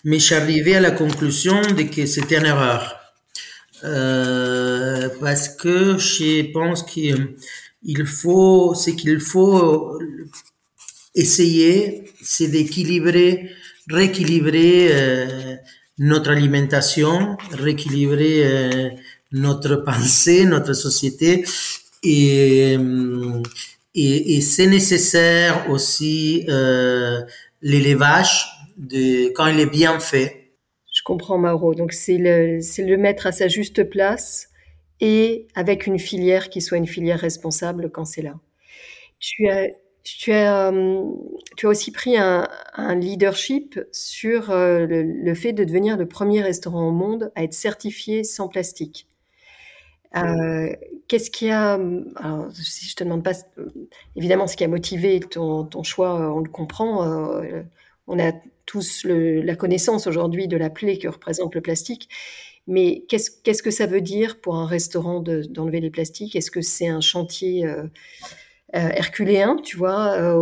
[0.04, 2.99] mais j'arrivais à la conclusion de que c'était une erreur.
[3.84, 9.98] Euh, parce que je pense qu'il faut, ce qu'il faut
[11.14, 13.50] essayer, c'est d'équilibrer,
[13.88, 15.56] rééquilibrer euh,
[15.98, 18.90] notre alimentation, rééquilibrer euh,
[19.32, 21.44] notre pensée, notre société.
[22.02, 22.76] Et,
[23.94, 27.20] et, et c'est nécessaire aussi euh,
[27.60, 30.39] l'élevage de quand il est bien fait
[31.10, 31.74] comprends, Mauro.
[31.74, 34.48] Donc, c'est le, mettre à sa juste place
[35.00, 38.38] et avec une filière qui soit une filière responsable quand c'est là.
[39.18, 39.66] Tu as,
[40.04, 41.02] tu as, euh,
[41.56, 42.46] tu as aussi pris un,
[42.94, 48.22] leadership sur euh, le, fait de devenir le premier restaurant au monde à être certifié
[48.22, 49.08] sans plastique.
[50.16, 50.72] Euh,
[51.08, 51.74] qu'est-ce qui a,
[52.16, 53.32] alors, si je te demande pas,
[54.14, 57.04] évidemment, ce qui a motivé ton choix, on le comprend.
[58.06, 58.32] on a
[58.70, 62.08] tous la connaissance aujourd'hui de la plaie que représente le plastique.
[62.68, 66.36] Mais qu'est-ce, qu'est-ce que ça veut dire pour un restaurant d'enlever les plastiques?
[66.36, 67.82] Est-ce que c'est un chantier euh,
[68.76, 70.36] euh, herculéen, tu vois euh,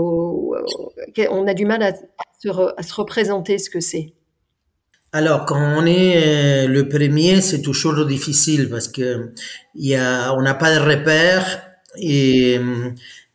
[1.31, 1.95] On a du mal à,
[2.39, 4.13] se représenter ce que c'est?
[5.13, 9.33] Alors, quand on est le premier, c'est toujours difficile parce que
[9.75, 11.63] y a, on n'a pas de repères
[11.97, 12.59] et,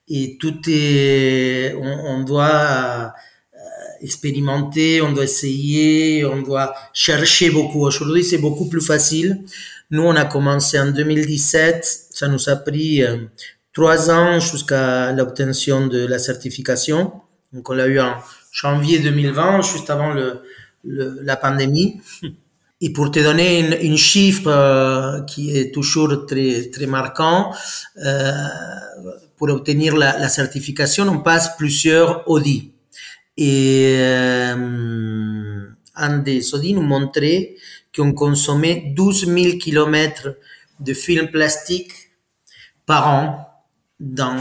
[0.08, 3.16] et tout est, on doit
[4.04, 7.86] expérimenter, on doit essayer, on doit chercher beaucoup.
[7.86, 9.44] Aujourd'hui, c'est beaucoup plus facile.
[9.92, 12.08] Nous, on a commencé en 2017.
[12.12, 13.18] Ça nous a pris euh,
[13.74, 17.14] trois ans jusqu'à l'obtention de la certification.
[17.54, 18.16] Donc, on l'a eu en
[18.52, 20.42] janvier 2020, juste avant le,
[20.84, 22.02] la pandémie.
[22.82, 27.54] Et pour te donner une, une chiffre euh, qui est toujours très, très marquant,
[28.06, 28.32] euh,
[29.38, 32.73] pour obtenir la, la certification, on passe plusieurs audits.
[33.38, 36.42] Et euh, un des
[36.74, 37.56] nous montrait
[37.96, 40.36] qu'on consommait 12 000 km
[40.80, 41.94] de films plastiques
[42.86, 43.48] par an
[44.00, 44.38] dans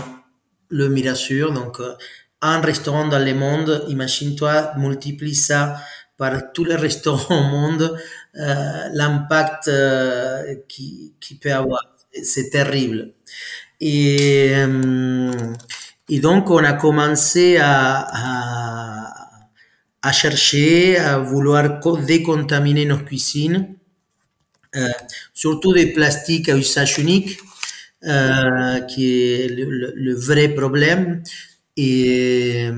[0.68, 1.53] le Mirasur.
[1.53, 1.95] Donc, euh,
[2.40, 5.76] un restaurant dans le monde, imagine-toi, multiplie ça
[6.16, 7.97] par tous les restaurants au monde,
[8.36, 11.80] euh, l'impact euh, qui, qui peut avoir.
[12.22, 13.14] C'est terrible.
[13.80, 15.32] Et, euh,
[16.09, 18.07] et donc, on a commencé à,
[20.03, 23.77] à, chercher, à vouloir décontaminer nos cuisines,
[24.75, 24.89] euh,
[25.33, 27.39] surtout des plastiques à usage unique,
[28.05, 31.23] euh, qui est le, vrai problème.
[31.77, 32.69] Et,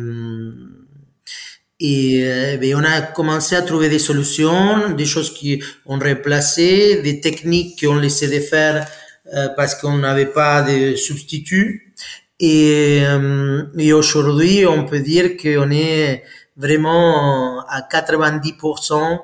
[1.80, 7.00] et, euh, ben, on a commencé à trouver des solutions, des choses qui ont remplacé,
[7.02, 8.86] des techniques qu'on laissait de faire
[9.56, 11.94] parce qu'on n'avait pas de substituts.
[12.40, 13.02] Et,
[13.78, 16.24] et aujourd'hui, on peut dire qu'on est
[16.56, 19.20] vraiment à 90%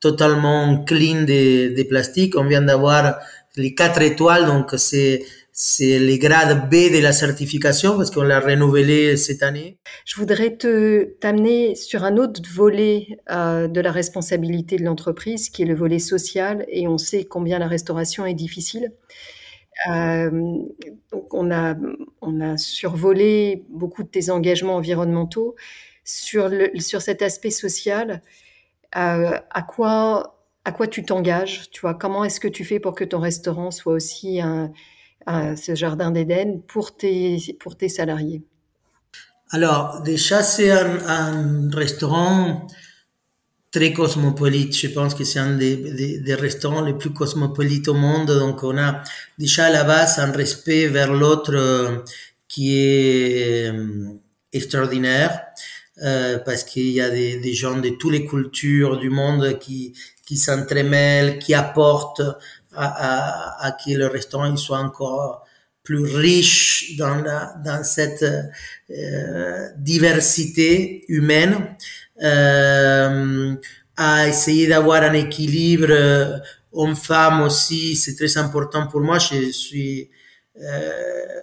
[0.00, 2.36] totalement clean de, de plastique.
[2.36, 3.16] On vient d'avoir
[3.56, 5.24] les quatre étoiles, donc c'est
[5.56, 9.78] c'est les grades B de la certification parce qu'on l'a renouvelé cette année.
[10.04, 15.62] Je voudrais te t'amener sur un autre volet euh, de la responsabilité de l'entreprise, qui
[15.62, 18.90] est le volet social, et on sait combien la restauration est difficile.
[19.88, 20.58] Euh,
[21.30, 25.56] on a survolé beaucoup de tes engagements environnementaux
[26.04, 26.50] sur
[27.00, 28.22] cet aspect social.
[28.96, 30.36] Euh, à quoi
[30.90, 31.94] tu t'engages Tu vois?
[31.94, 34.72] Comment est-ce que tu fais pour que ton restaurant soit aussi un
[35.26, 37.38] ce jardin d'Éden pour tes,
[37.88, 38.42] salariés?
[39.50, 42.66] Alors, déjà, c'est un, restaurant
[43.74, 44.76] très cosmopolite.
[44.76, 48.26] Je pense que c'est un des, des, des, restaurants les plus cosmopolites au monde.
[48.26, 49.02] Donc, on a
[49.36, 51.98] déjà à la base un respect vers l'autre euh,
[52.46, 54.12] qui est euh,
[54.52, 55.40] extraordinaire.
[56.02, 59.92] Euh, parce qu'il y a des, des, gens de toutes les cultures du monde qui,
[60.26, 62.22] qui s'entremêlent, qui apportent
[62.74, 65.44] à, à, à, que le restaurant soit encore
[65.84, 68.24] plus riche dans, la, dans cette
[68.90, 71.76] euh, diversité humaine,
[72.22, 73.54] euh,
[73.96, 76.38] à essayer d'avoir un équilibre euh,
[76.72, 79.18] homme-femme aussi, c'est très important pour moi.
[79.18, 80.10] Je suis
[80.60, 81.40] euh,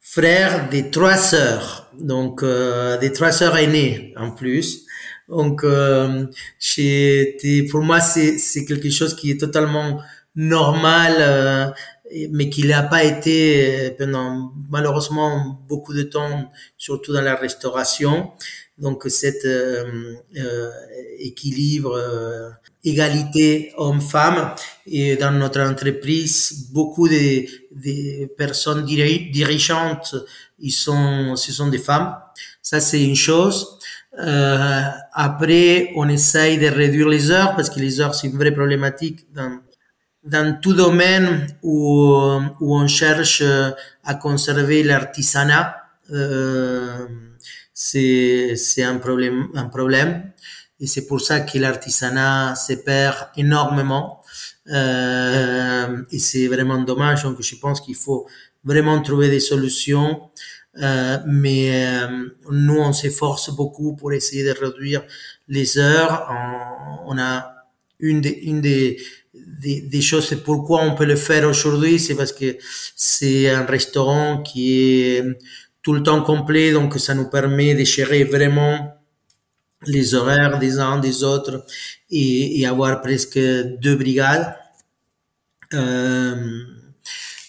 [0.00, 4.84] frère des trois sœurs, donc euh, des trois sœurs aînées en plus.
[5.28, 6.26] Donc, euh,
[7.70, 10.00] pour moi, c'est quelque chose qui est totalement
[10.36, 11.74] normal.
[12.14, 18.32] Euh, mais qui n'a pas été pendant malheureusement beaucoup de temps, surtout dans la restauration.
[18.78, 20.70] Donc cet euh, euh,
[21.18, 22.50] équilibre, euh,
[22.84, 24.54] égalité homme-femme,
[24.86, 30.14] et dans notre entreprise, beaucoup de, de personnes dirigeantes,
[30.58, 32.16] ils sont, ce sont des femmes.
[32.60, 33.78] Ça c'est une chose.
[34.18, 34.82] Euh,
[35.12, 39.26] après, on essaye de réduire les heures parce que les heures c'est une vraie problématique
[40.26, 42.14] dans tout domaine où,
[42.60, 43.42] où on cherche
[44.04, 45.76] à conserver l'artisanat.
[46.12, 47.06] Euh,
[47.72, 50.32] c'est un problème un problème.
[50.80, 54.22] Et c'est pour ça que l'artisanat se perd énormément.
[54.68, 57.22] Euh, et c'est vraiment dommage.
[57.22, 58.26] Donc je pense qu'il faut
[58.64, 60.30] vraiment trouver des solutions.
[60.82, 65.02] Euh, mais euh, nous on s'efforce beaucoup pour essayer de réduire
[65.48, 66.30] les heures.
[67.06, 67.54] On a
[67.98, 68.98] une des une des
[69.60, 72.56] des, des choses pourquoi on peut le faire aujourd'hui c'est parce que
[72.94, 75.24] c'est un restaurant qui est
[75.86, 78.92] tout le temps complet, donc ça nous permet de gérer vraiment
[79.86, 81.64] les horaires des uns des autres
[82.10, 84.52] et, et avoir presque deux brigades.
[85.74, 86.34] Euh,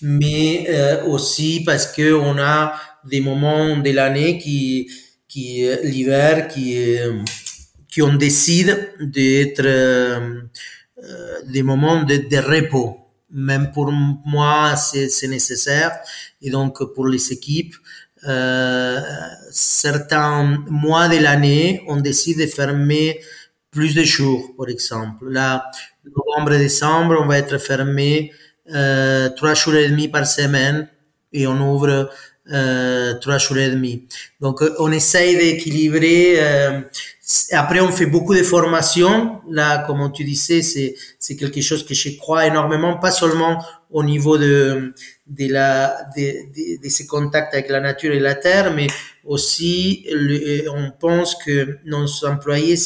[0.03, 2.79] mais euh, aussi parce que on a
[3.09, 4.87] des moments de l'année qui,
[5.27, 6.95] qui l'hiver, qui,
[7.89, 10.41] qui on décide d'être euh,
[11.45, 12.97] des moments de, repos.
[13.29, 15.99] Même pour moi, c'est nécessaire.
[16.41, 17.75] Et donc, pour les équipes,
[18.25, 18.99] euh,
[19.51, 23.19] certains mois de l'année, on décide de fermer
[23.69, 25.29] plus de jours, par exemple.
[25.29, 25.69] Là,
[26.05, 28.31] novembre et décembre, on va être fermé
[28.73, 30.89] euh, trois jours et demi par semaine
[31.31, 32.05] et on ouvre euh,
[33.21, 34.03] trois jours et demi.
[34.39, 36.35] Donc, on essaye d'équilibrer.
[36.37, 36.81] Euh,
[37.51, 39.41] après, on fait beaucoup de formations.
[39.49, 44.03] Là, comme tu disais, c'est c'est quelque chose que je crois énormément, pas seulement au
[44.03, 44.93] niveau de
[45.27, 46.21] de la de,
[46.55, 48.87] de, de ces contacts avec la nature et la terre, mais
[49.25, 50.05] aussi
[50.73, 52.77] on pense que nos employés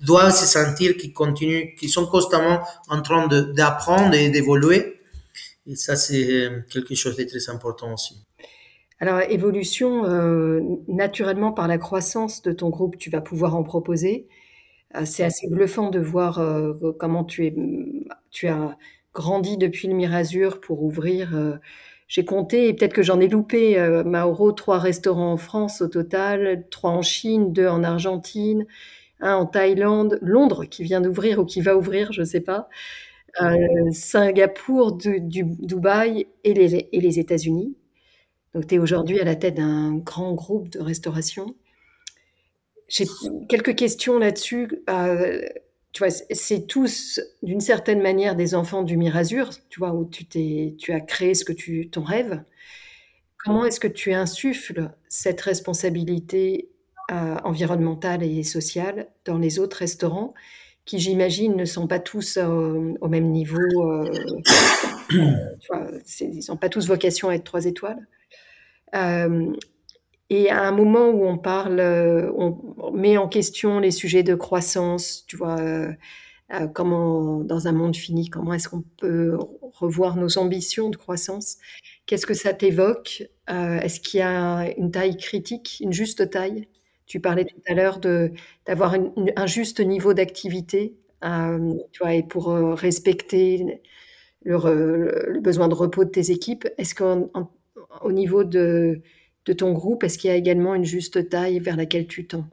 [0.00, 5.00] doivent se sentir qu'ils continuent, qu'ils sont constamment en train d'apprendre et d'évoluer.
[5.66, 8.23] Et ça, c'est quelque chose de très important aussi.
[9.00, 14.28] Alors, évolution, euh, naturellement, par la croissance de ton groupe, tu vas pouvoir en proposer.
[14.96, 17.54] Euh, c'est assez bluffant de voir euh, comment tu, es,
[18.30, 18.78] tu as
[19.14, 21.36] grandi depuis le Mirazur pour ouvrir.
[21.36, 21.56] Euh,
[22.08, 25.88] j'ai compté, et peut-être que j'en ai loupé, euh, Mauro, trois restaurants en France au
[25.88, 28.66] total, trois en Chine, deux en Argentine,
[29.20, 32.68] un en Thaïlande, Londres qui vient d'ouvrir ou qui va ouvrir, je ne sais pas,
[33.42, 33.56] euh,
[33.92, 37.76] Singapour, du, du, Dubaï et les, et les États-Unis.
[38.54, 41.54] Donc tu es aujourd'hui à la tête d'un grand groupe de restauration.
[42.88, 43.06] J'ai
[43.48, 44.68] quelques questions là-dessus.
[44.88, 45.42] Euh,
[45.92, 50.92] tu vois, c'est tous d'une certaine manière des enfants du Mirazur, tu vois, où tu
[50.92, 52.42] as créé ce que tu, ton rêve.
[53.44, 56.68] Comment est-ce que tu insuffles cette responsabilité
[57.12, 60.34] euh, environnementale et sociale dans les autres restaurants
[60.84, 63.58] qui, j'imagine, ne sont pas tous au même niveau.
[63.58, 64.10] Euh,
[65.10, 65.18] tu
[65.70, 65.90] vois,
[66.20, 68.06] ils n'ont pas tous vocation à être trois étoiles?
[70.30, 74.34] Et à un moment où on parle, euh, on met en question les sujets de
[74.34, 75.92] croissance, tu vois, euh,
[76.52, 81.58] euh, comment, dans un monde fini, comment est-ce qu'on peut revoir nos ambitions de croissance
[82.06, 83.24] Qu'est-ce que ça t'évoque?
[83.48, 86.68] Est-ce qu'il y a une taille critique, une juste taille?
[87.06, 87.98] Tu parlais tout à l'heure
[88.66, 88.94] d'avoir
[89.36, 93.80] un juste niveau d'activité, vois, et pour respecter
[94.42, 96.68] le, le, besoin de repos de tes équipes.
[96.76, 96.94] Est-ce
[98.00, 99.02] qu'au niveau de
[99.56, 102.48] ton groupe Est-ce qu'il y a également une juste taille vers laquelle tu tends?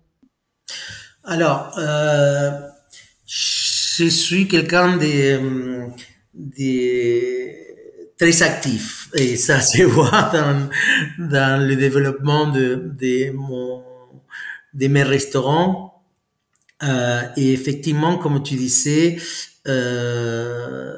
[1.23, 2.51] Alors, euh,
[3.25, 5.89] je suis quelqu'un de,
[8.17, 10.31] très actif et ça se voit
[11.19, 13.83] dans, le développement de, de, mon,
[14.73, 16.03] de mes restaurants.
[16.83, 19.17] Euh, et effectivement, comme tu disais,
[19.67, 20.97] euh,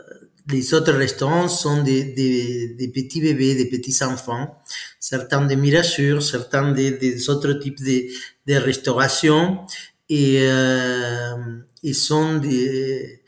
[0.49, 4.61] les autres restaurants sont des, des, des, petits bébés, des petits enfants,
[4.99, 8.07] certains des Mirasur, certains des, des, autres types de,
[8.47, 9.65] de restauration,
[10.09, 11.35] et euh,
[11.81, 13.21] ils sont des,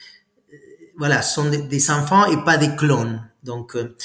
[0.98, 3.22] voilà, sont des, enfants et pas des clones.
[3.44, 3.96] Donc euh,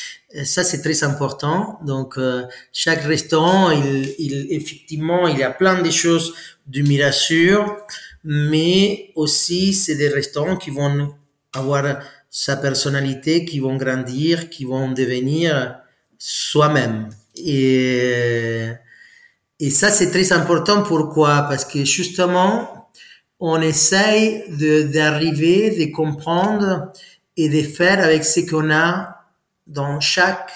[0.44, 1.80] ça c'est très important.
[1.84, 6.34] Donc euh, chaque restaurant, il, il, effectivement, il y a plein de choses
[6.66, 7.76] du Mirasur,
[8.22, 11.14] mais aussi c'est des restaurants qui vont
[11.52, 12.00] avoir
[12.30, 15.80] sa personnalité, qui vont grandir, qui vont devenir
[16.18, 17.08] soi-même.
[17.36, 18.68] Et,
[19.58, 20.82] et ça, c'est très important.
[20.82, 21.46] Pourquoi?
[21.48, 22.80] Parce que justement,
[23.40, 24.44] on essaye
[24.92, 26.92] d'arriver, de, comprendre
[27.36, 29.16] et de faire avec ce qu'on a
[29.66, 30.50] dans chaque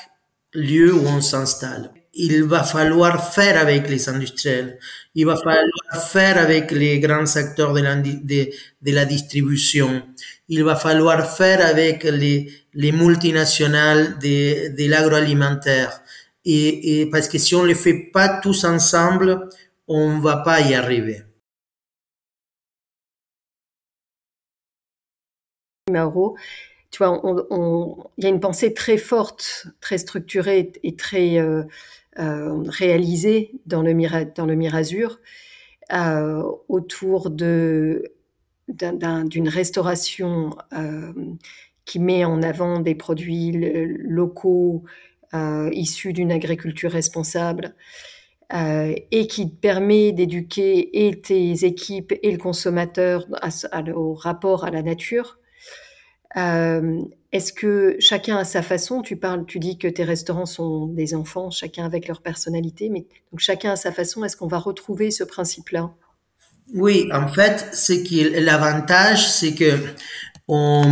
[0.53, 1.91] lieu où on s'installe.
[2.12, 4.79] Il va falloir faire avec les industriels,
[5.16, 10.03] il va falloir faire avec les grands acteurs de la, de la distribution,
[10.49, 16.03] il va falloir faire avec les, les multinationales de, de l'agroalimentaire.
[16.45, 19.49] Et, et parce que si on ne les fait pas tous ensemble,
[19.88, 21.22] on va pas y arriver.
[25.90, 26.36] Mauro,
[26.90, 27.20] tu vois,
[28.16, 31.62] il y a une pensée très forte, très structurée et très euh,
[32.18, 33.92] euh, réalisée dans le,
[34.34, 35.20] dans le Mirazur
[35.92, 38.14] euh, autour de
[38.68, 40.56] d'une restauration
[41.84, 44.84] qui met en avant des produits locaux
[45.72, 47.74] issus d'une agriculture responsable
[48.50, 53.26] et qui permet d'éduquer et tes équipes et le consommateur
[53.94, 55.38] au rapport à la nature.
[56.36, 57.02] Euh,
[57.32, 59.02] est-ce que chacun a sa façon?
[59.02, 63.06] Tu parles, tu dis que tes restaurants sont des enfants, chacun avec leur personnalité, mais
[63.30, 64.24] donc chacun a sa façon.
[64.24, 65.94] Est-ce qu'on va retrouver ce principe-là?
[66.72, 69.78] Oui, en fait, c'est que l'avantage, c'est que
[70.46, 70.84] on,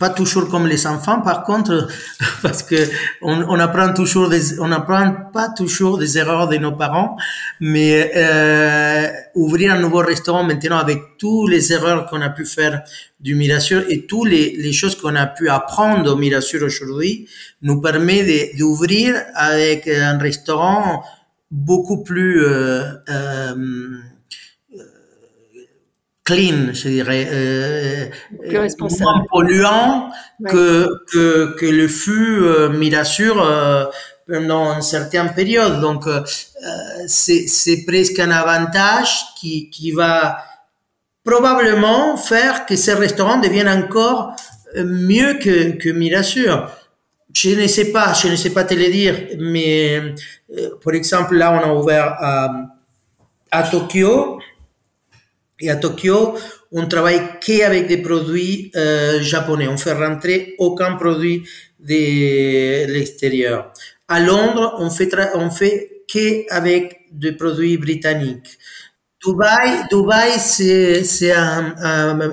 [0.00, 1.88] pas toujours comme les enfants, par contre,
[2.42, 2.76] parce que
[3.20, 7.16] on, on apprend toujours des, on apprend pas toujours des erreurs de nos parents,
[7.60, 12.82] mais euh, ouvrir un nouveau restaurant maintenant avec toutes les erreurs qu'on a pu faire
[13.20, 17.28] du Mirasur et toutes les, les choses qu'on a pu apprendre au Mirasur aujourd'hui
[17.60, 21.04] nous permet d'ouvrir avec un restaurant
[21.50, 23.98] beaucoup plus euh, euh,
[26.26, 28.06] clean, je dirais, euh,
[28.46, 29.02] plus responsable.
[29.04, 30.10] moins polluant
[30.44, 33.86] que, que, que le fut euh, Mirasur euh,
[34.28, 35.80] pendant une certaine période.
[35.80, 36.22] Donc, euh,
[37.06, 40.38] c'est, presque un avantage qui, qui va
[41.24, 44.34] probablement faire que ces restaurants deviennent encore
[44.76, 46.68] mieux que, que Mirasur.
[47.32, 50.14] Je ne sais pas, je ne sais pas te le dire, mais
[50.56, 52.50] euh, par exemple, là, on a ouvert à,
[53.50, 54.40] à Tokyo,
[55.60, 56.36] et à Tokyo,
[56.72, 58.72] on travaille qu'avec des produits
[59.20, 59.68] japonais.
[59.68, 61.44] On fait rentrer aucun produit
[61.80, 63.72] de l'extérieur.
[64.08, 68.58] À Londres, on fait on fait qu'avec des produits britanniques.
[69.24, 71.74] Dubaï, Dubaï, c'est un,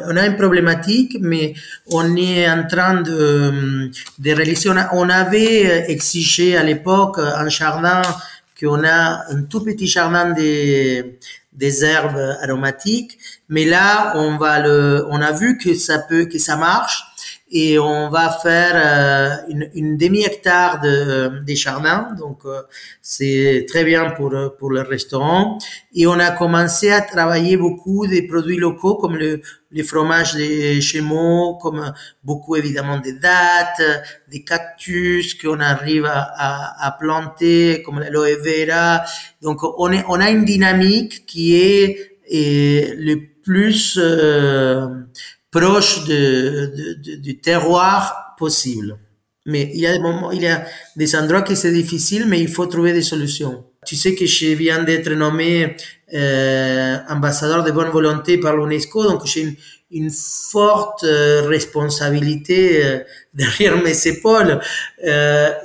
[0.09, 1.53] on a une problématique, mais
[1.89, 4.69] on est en train de de réaliser.
[4.91, 8.01] On avait exigé à l'époque un jardin
[8.59, 11.15] qu'on a un tout petit jardin de
[11.55, 13.17] des herbes aromatiques.
[13.49, 17.12] Mais là, on va le, on a vu que ça peut, que ça marche
[17.55, 22.07] et on va faire euh, une, une demi-hectare de, des jardins.
[22.17, 22.63] Donc, euh,
[22.99, 25.59] c'est très bien pour, pour le restaurant.
[25.93, 29.41] Et on a commencé à travailler beaucoup des produits locaux comme le,
[29.71, 31.93] les fromages de Chemo, comme
[32.23, 33.83] beaucoup évidemment des dattes,
[34.31, 39.03] des cactus qu'on arrive à, à, à, planter, comme l'aloe vera.
[39.43, 43.99] Donc, on, est, on a une dynamique qui est, est le plus...
[44.01, 44.87] Euh,
[45.53, 48.97] proche du terroir possible.
[49.45, 49.87] Mais il y
[50.47, 53.65] a des endroits qui c'est difficile, mais il faut trouver des solutions.
[53.85, 55.75] Tu sais que je viens d'être nommé
[56.13, 59.57] euh, ambassadeur de bonne volonté par l'UNESCO, donc j'ai
[59.91, 62.99] une, forte euh, responsabilité euh,
[63.33, 64.59] derrière mes épaules.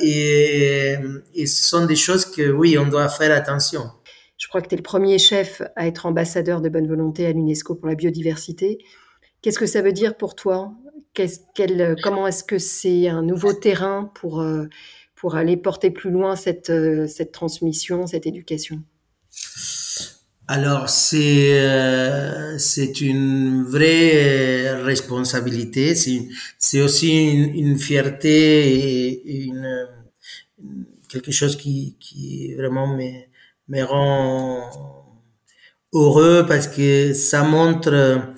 [0.00, 0.96] Et,
[1.34, 3.84] et ce sont des choses que, oui, on doit faire attention.
[4.36, 7.32] Je crois que tu es le premier chef à être ambassadeur de bonne volonté à
[7.32, 8.78] l'UNESCO pour la biodiversité.
[9.42, 10.72] Qu'est-ce que ça veut dire pour toi?
[12.02, 14.66] Comment est-ce que c'est un nouveau terrain pour, euh,
[15.16, 18.82] pour aller porter plus loin cette, euh, cette transmission, cette éducation?
[20.50, 29.52] Alors c'est euh, c'est une vraie responsabilité, c'est aussi une, fierté et
[31.10, 33.10] quelque chose qui, qui vraiment me,
[33.68, 35.08] me rend
[35.92, 38.34] heureux parce que ça montre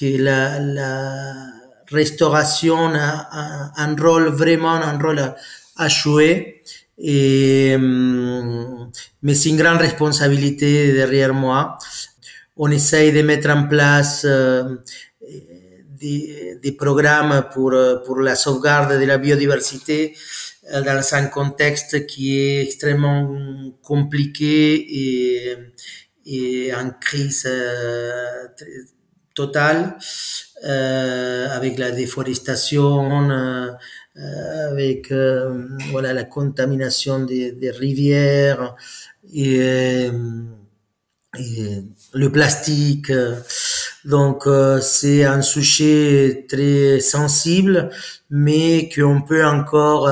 [0.00, 1.50] que la,
[1.92, 5.34] restauration a, un rôle vraiment un rôle
[5.76, 6.62] à, jouer.
[6.98, 11.76] Et mais c'est une grande responsabilité derrière moi.
[12.56, 14.76] On essaye de mettre en place euh,
[16.00, 17.74] des, programmes pour,
[18.06, 20.14] pour la sauvegarde de la biodiversité
[20.72, 23.34] euh, dans un contexte qui est extrêmement
[23.82, 25.56] compliqué
[26.26, 28.46] et, en crise euh,
[29.34, 29.96] totale
[30.64, 33.70] euh, avec la déforestation, euh,
[34.70, 38.76] avec euh, voilà la contamination des, des rivières
[39.32, 39.56] et,
[41.38, 43.12] et, le plastique.
[44.04, 44.46] Donc
[44.82, 47.90] c'est un sujet très sensible,
[48.28, 50.10] mais qu'on peut encore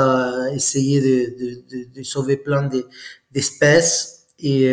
[0.54, 2.70] essayer de, de, de, de, sauver plein
[3.32, 4.26] d'espèces.
[4.38, 4.70] Et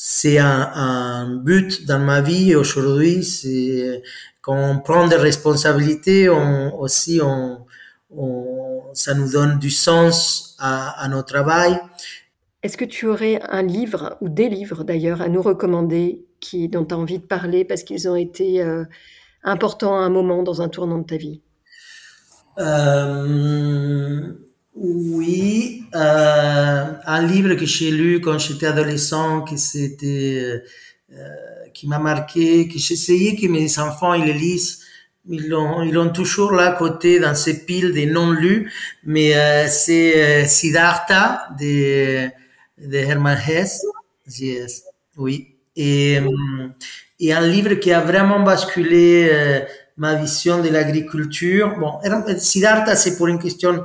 [0.00, 4.00] c'est un, un, but dans ma vie aujourd'hui, c'est
[4.42, 7.66] quand on prend des responsabilités, on, aussi on,
[8.16, 11.80] on, ça nous donne du sens à, à notre travail.
[12.62, 16.84] Est-ce que tu aurais un livre ou des livres d'ailleurs à nous recommander qui, dont
[16.84, 18.84] tu as envie de parler parce qu'ils ont été euh,
[19.42, 21.42] importants à un moment dans un tournant de ta vie?
[22.60, 24.32] Euh,
[24.80, 30.62] Oui, euh, un livre que j'ai lu quand j'étais adolescent, qui c'était,
[31.12, 31.34] euh,
[31.74, 34.78] qui m'a marqué, que j'essayais que mes enfants ils le lisent.
[35.28, 38.72] Ils l'ont, ils l'ont toujours là à côté dans ces piles des non lus,
[39.04, 42.28] mais euh, c'est euh, Siddhartha de
[42.78, 43.84] de Hermann Hesse.
[44.38, 44.84] Yes.
[45.16, 45.56] Oui.
[45.74, 46.18] Et,
[47.18, 49.60] et un livre qui a vraiment basculé euh,
[49.96, 51.76] ma vision de l'agriculture.
[51.78, 51.98] Bon,
[52.38, 53.84] Siddhartha, c'est pour une question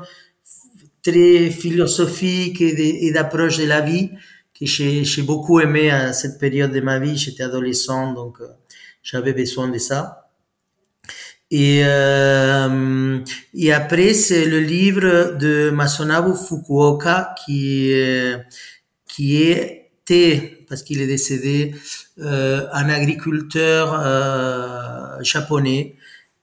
[1.03, 4.09] très philosophique et d'approche de, la vie
[4.57, 7.17] que j'ai beaucoup aimé à cette période de ma vie.
[7.17, 8.47] J'étais adolescent, donc euh,
[9.03, 10.29] j'avais besoin de ça.
[11.51, 13.19] Et, euh,
[13.53, 18.37] et après, c'est le livre de Masunobu Fukuoka qui, euh,
[19.07, 21.75] qui était, parce qu'il est décédé,
[22.19, 25.95] euh, un agriculteur euh, japonais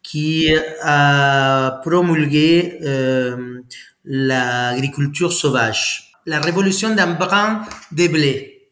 [0.02, 0.52] qui
[0.82, 3.60] a promulgué euh,
[4.04, 8.70] l'agriculture sauvage, la révolution d'un brin de blé.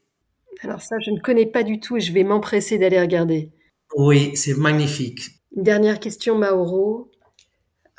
[0.63, 3.53] Alors ça, je ne connais pas du tout et je vais m'empresser d'aller regarder.
[3.97, 5.21] Oui, c'est magnifique.
[5.57, 7.11] Une dernière question, Mauro.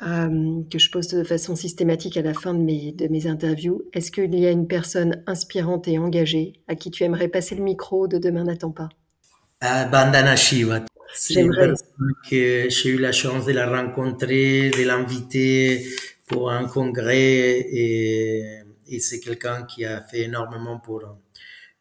[0.02, 3.82] Euh, que je pose de façon systématique à la fin de mes, de mes interviews.
[3.92, 7.62] Est-ce qu'il y a une personne inspirante et engagée à qui tu aimerais passer le
[7.62, 8.88] micro de Demain n'attend pas?
[9.62, 10.86] Euh, Bandana Shiva.
[11.12, 15.84] C'est une personne que j'ai eu la chance de la rencontrer, de l'inviter
[16.30, 21.02] pour un congrès et, et c'est quelqu'un qui a fait énormément pour,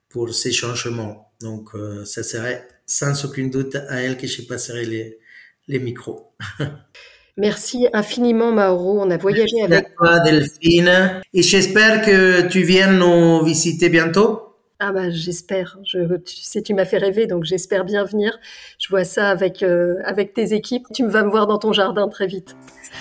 [0.09, 1.31] pour ces changements.
[1.39, 5.19] Donc, euh, ça serait sans aucun doute à elle que je passerai les,
[5.67, 6.33] les micros.
[7.37, 8.99] Merci infiniment, Mauro.
[8.99, 9.85] On a voyagé Merci avec.
[9.85, 11.21] À toi, Delphine.
[11.33, 14.41] Et j'espère que tu viennes nous visiter bientôt.
[14.79, 15.77] Ah bah j'espère.
[15.85, 18.37] Je, tu sais, tu m'as fait rêver, donc j'espère bien venir.
[18.77, 20.87] Je vois ça avec euh, avec tes équipes.
[20.93, 22.55] Tu me vas me voir dans ton jardin très vite.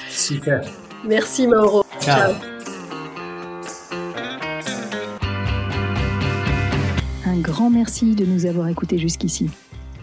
[0.08, 0.62] Super.
[1.04, 1.84] Merci, Mauro.
[2.00, 2.32] Ciao.
[2.32, 2.34] Ciao.
[7.24, 9.48] Un grand merci de nous avoir écoutés jusqu'ici.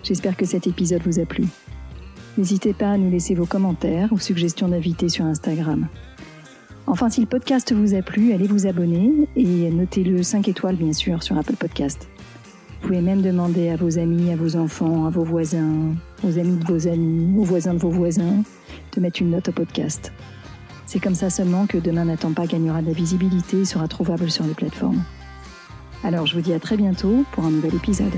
[0.03, 1.45] J'espère que cet épisode vous a plu.
[2.37, 5.87] N'hésitez pas à nous laisser vos commentaires ou suggestions d'invités sur Instagram.
[6.87, 10.93] Enfin, si le podcast vous a plu, allez vous abonner et notez-le 5 étoiles, bien
[10.93, 12.07] sûr, sur Apple Podcast.
[12.81, 16.57] Vous pouvez même demander à vos amis, à vos enfants, à vos voisins, aux amis
[16.57, 18.43] de vos amis, aux voisins de vos voisins,
[18.95, 20.13] de mettre une note au podcast.
[20.95, 24.31] C'est comme ça seulement que Demain n'attend pas gagnera de la visibilité et sera trouvable
[24.31, 25.03] sur les plateformes.
[26.05, 28.13] Alors, je vous dis à très bientôt pour un nouvel épisode.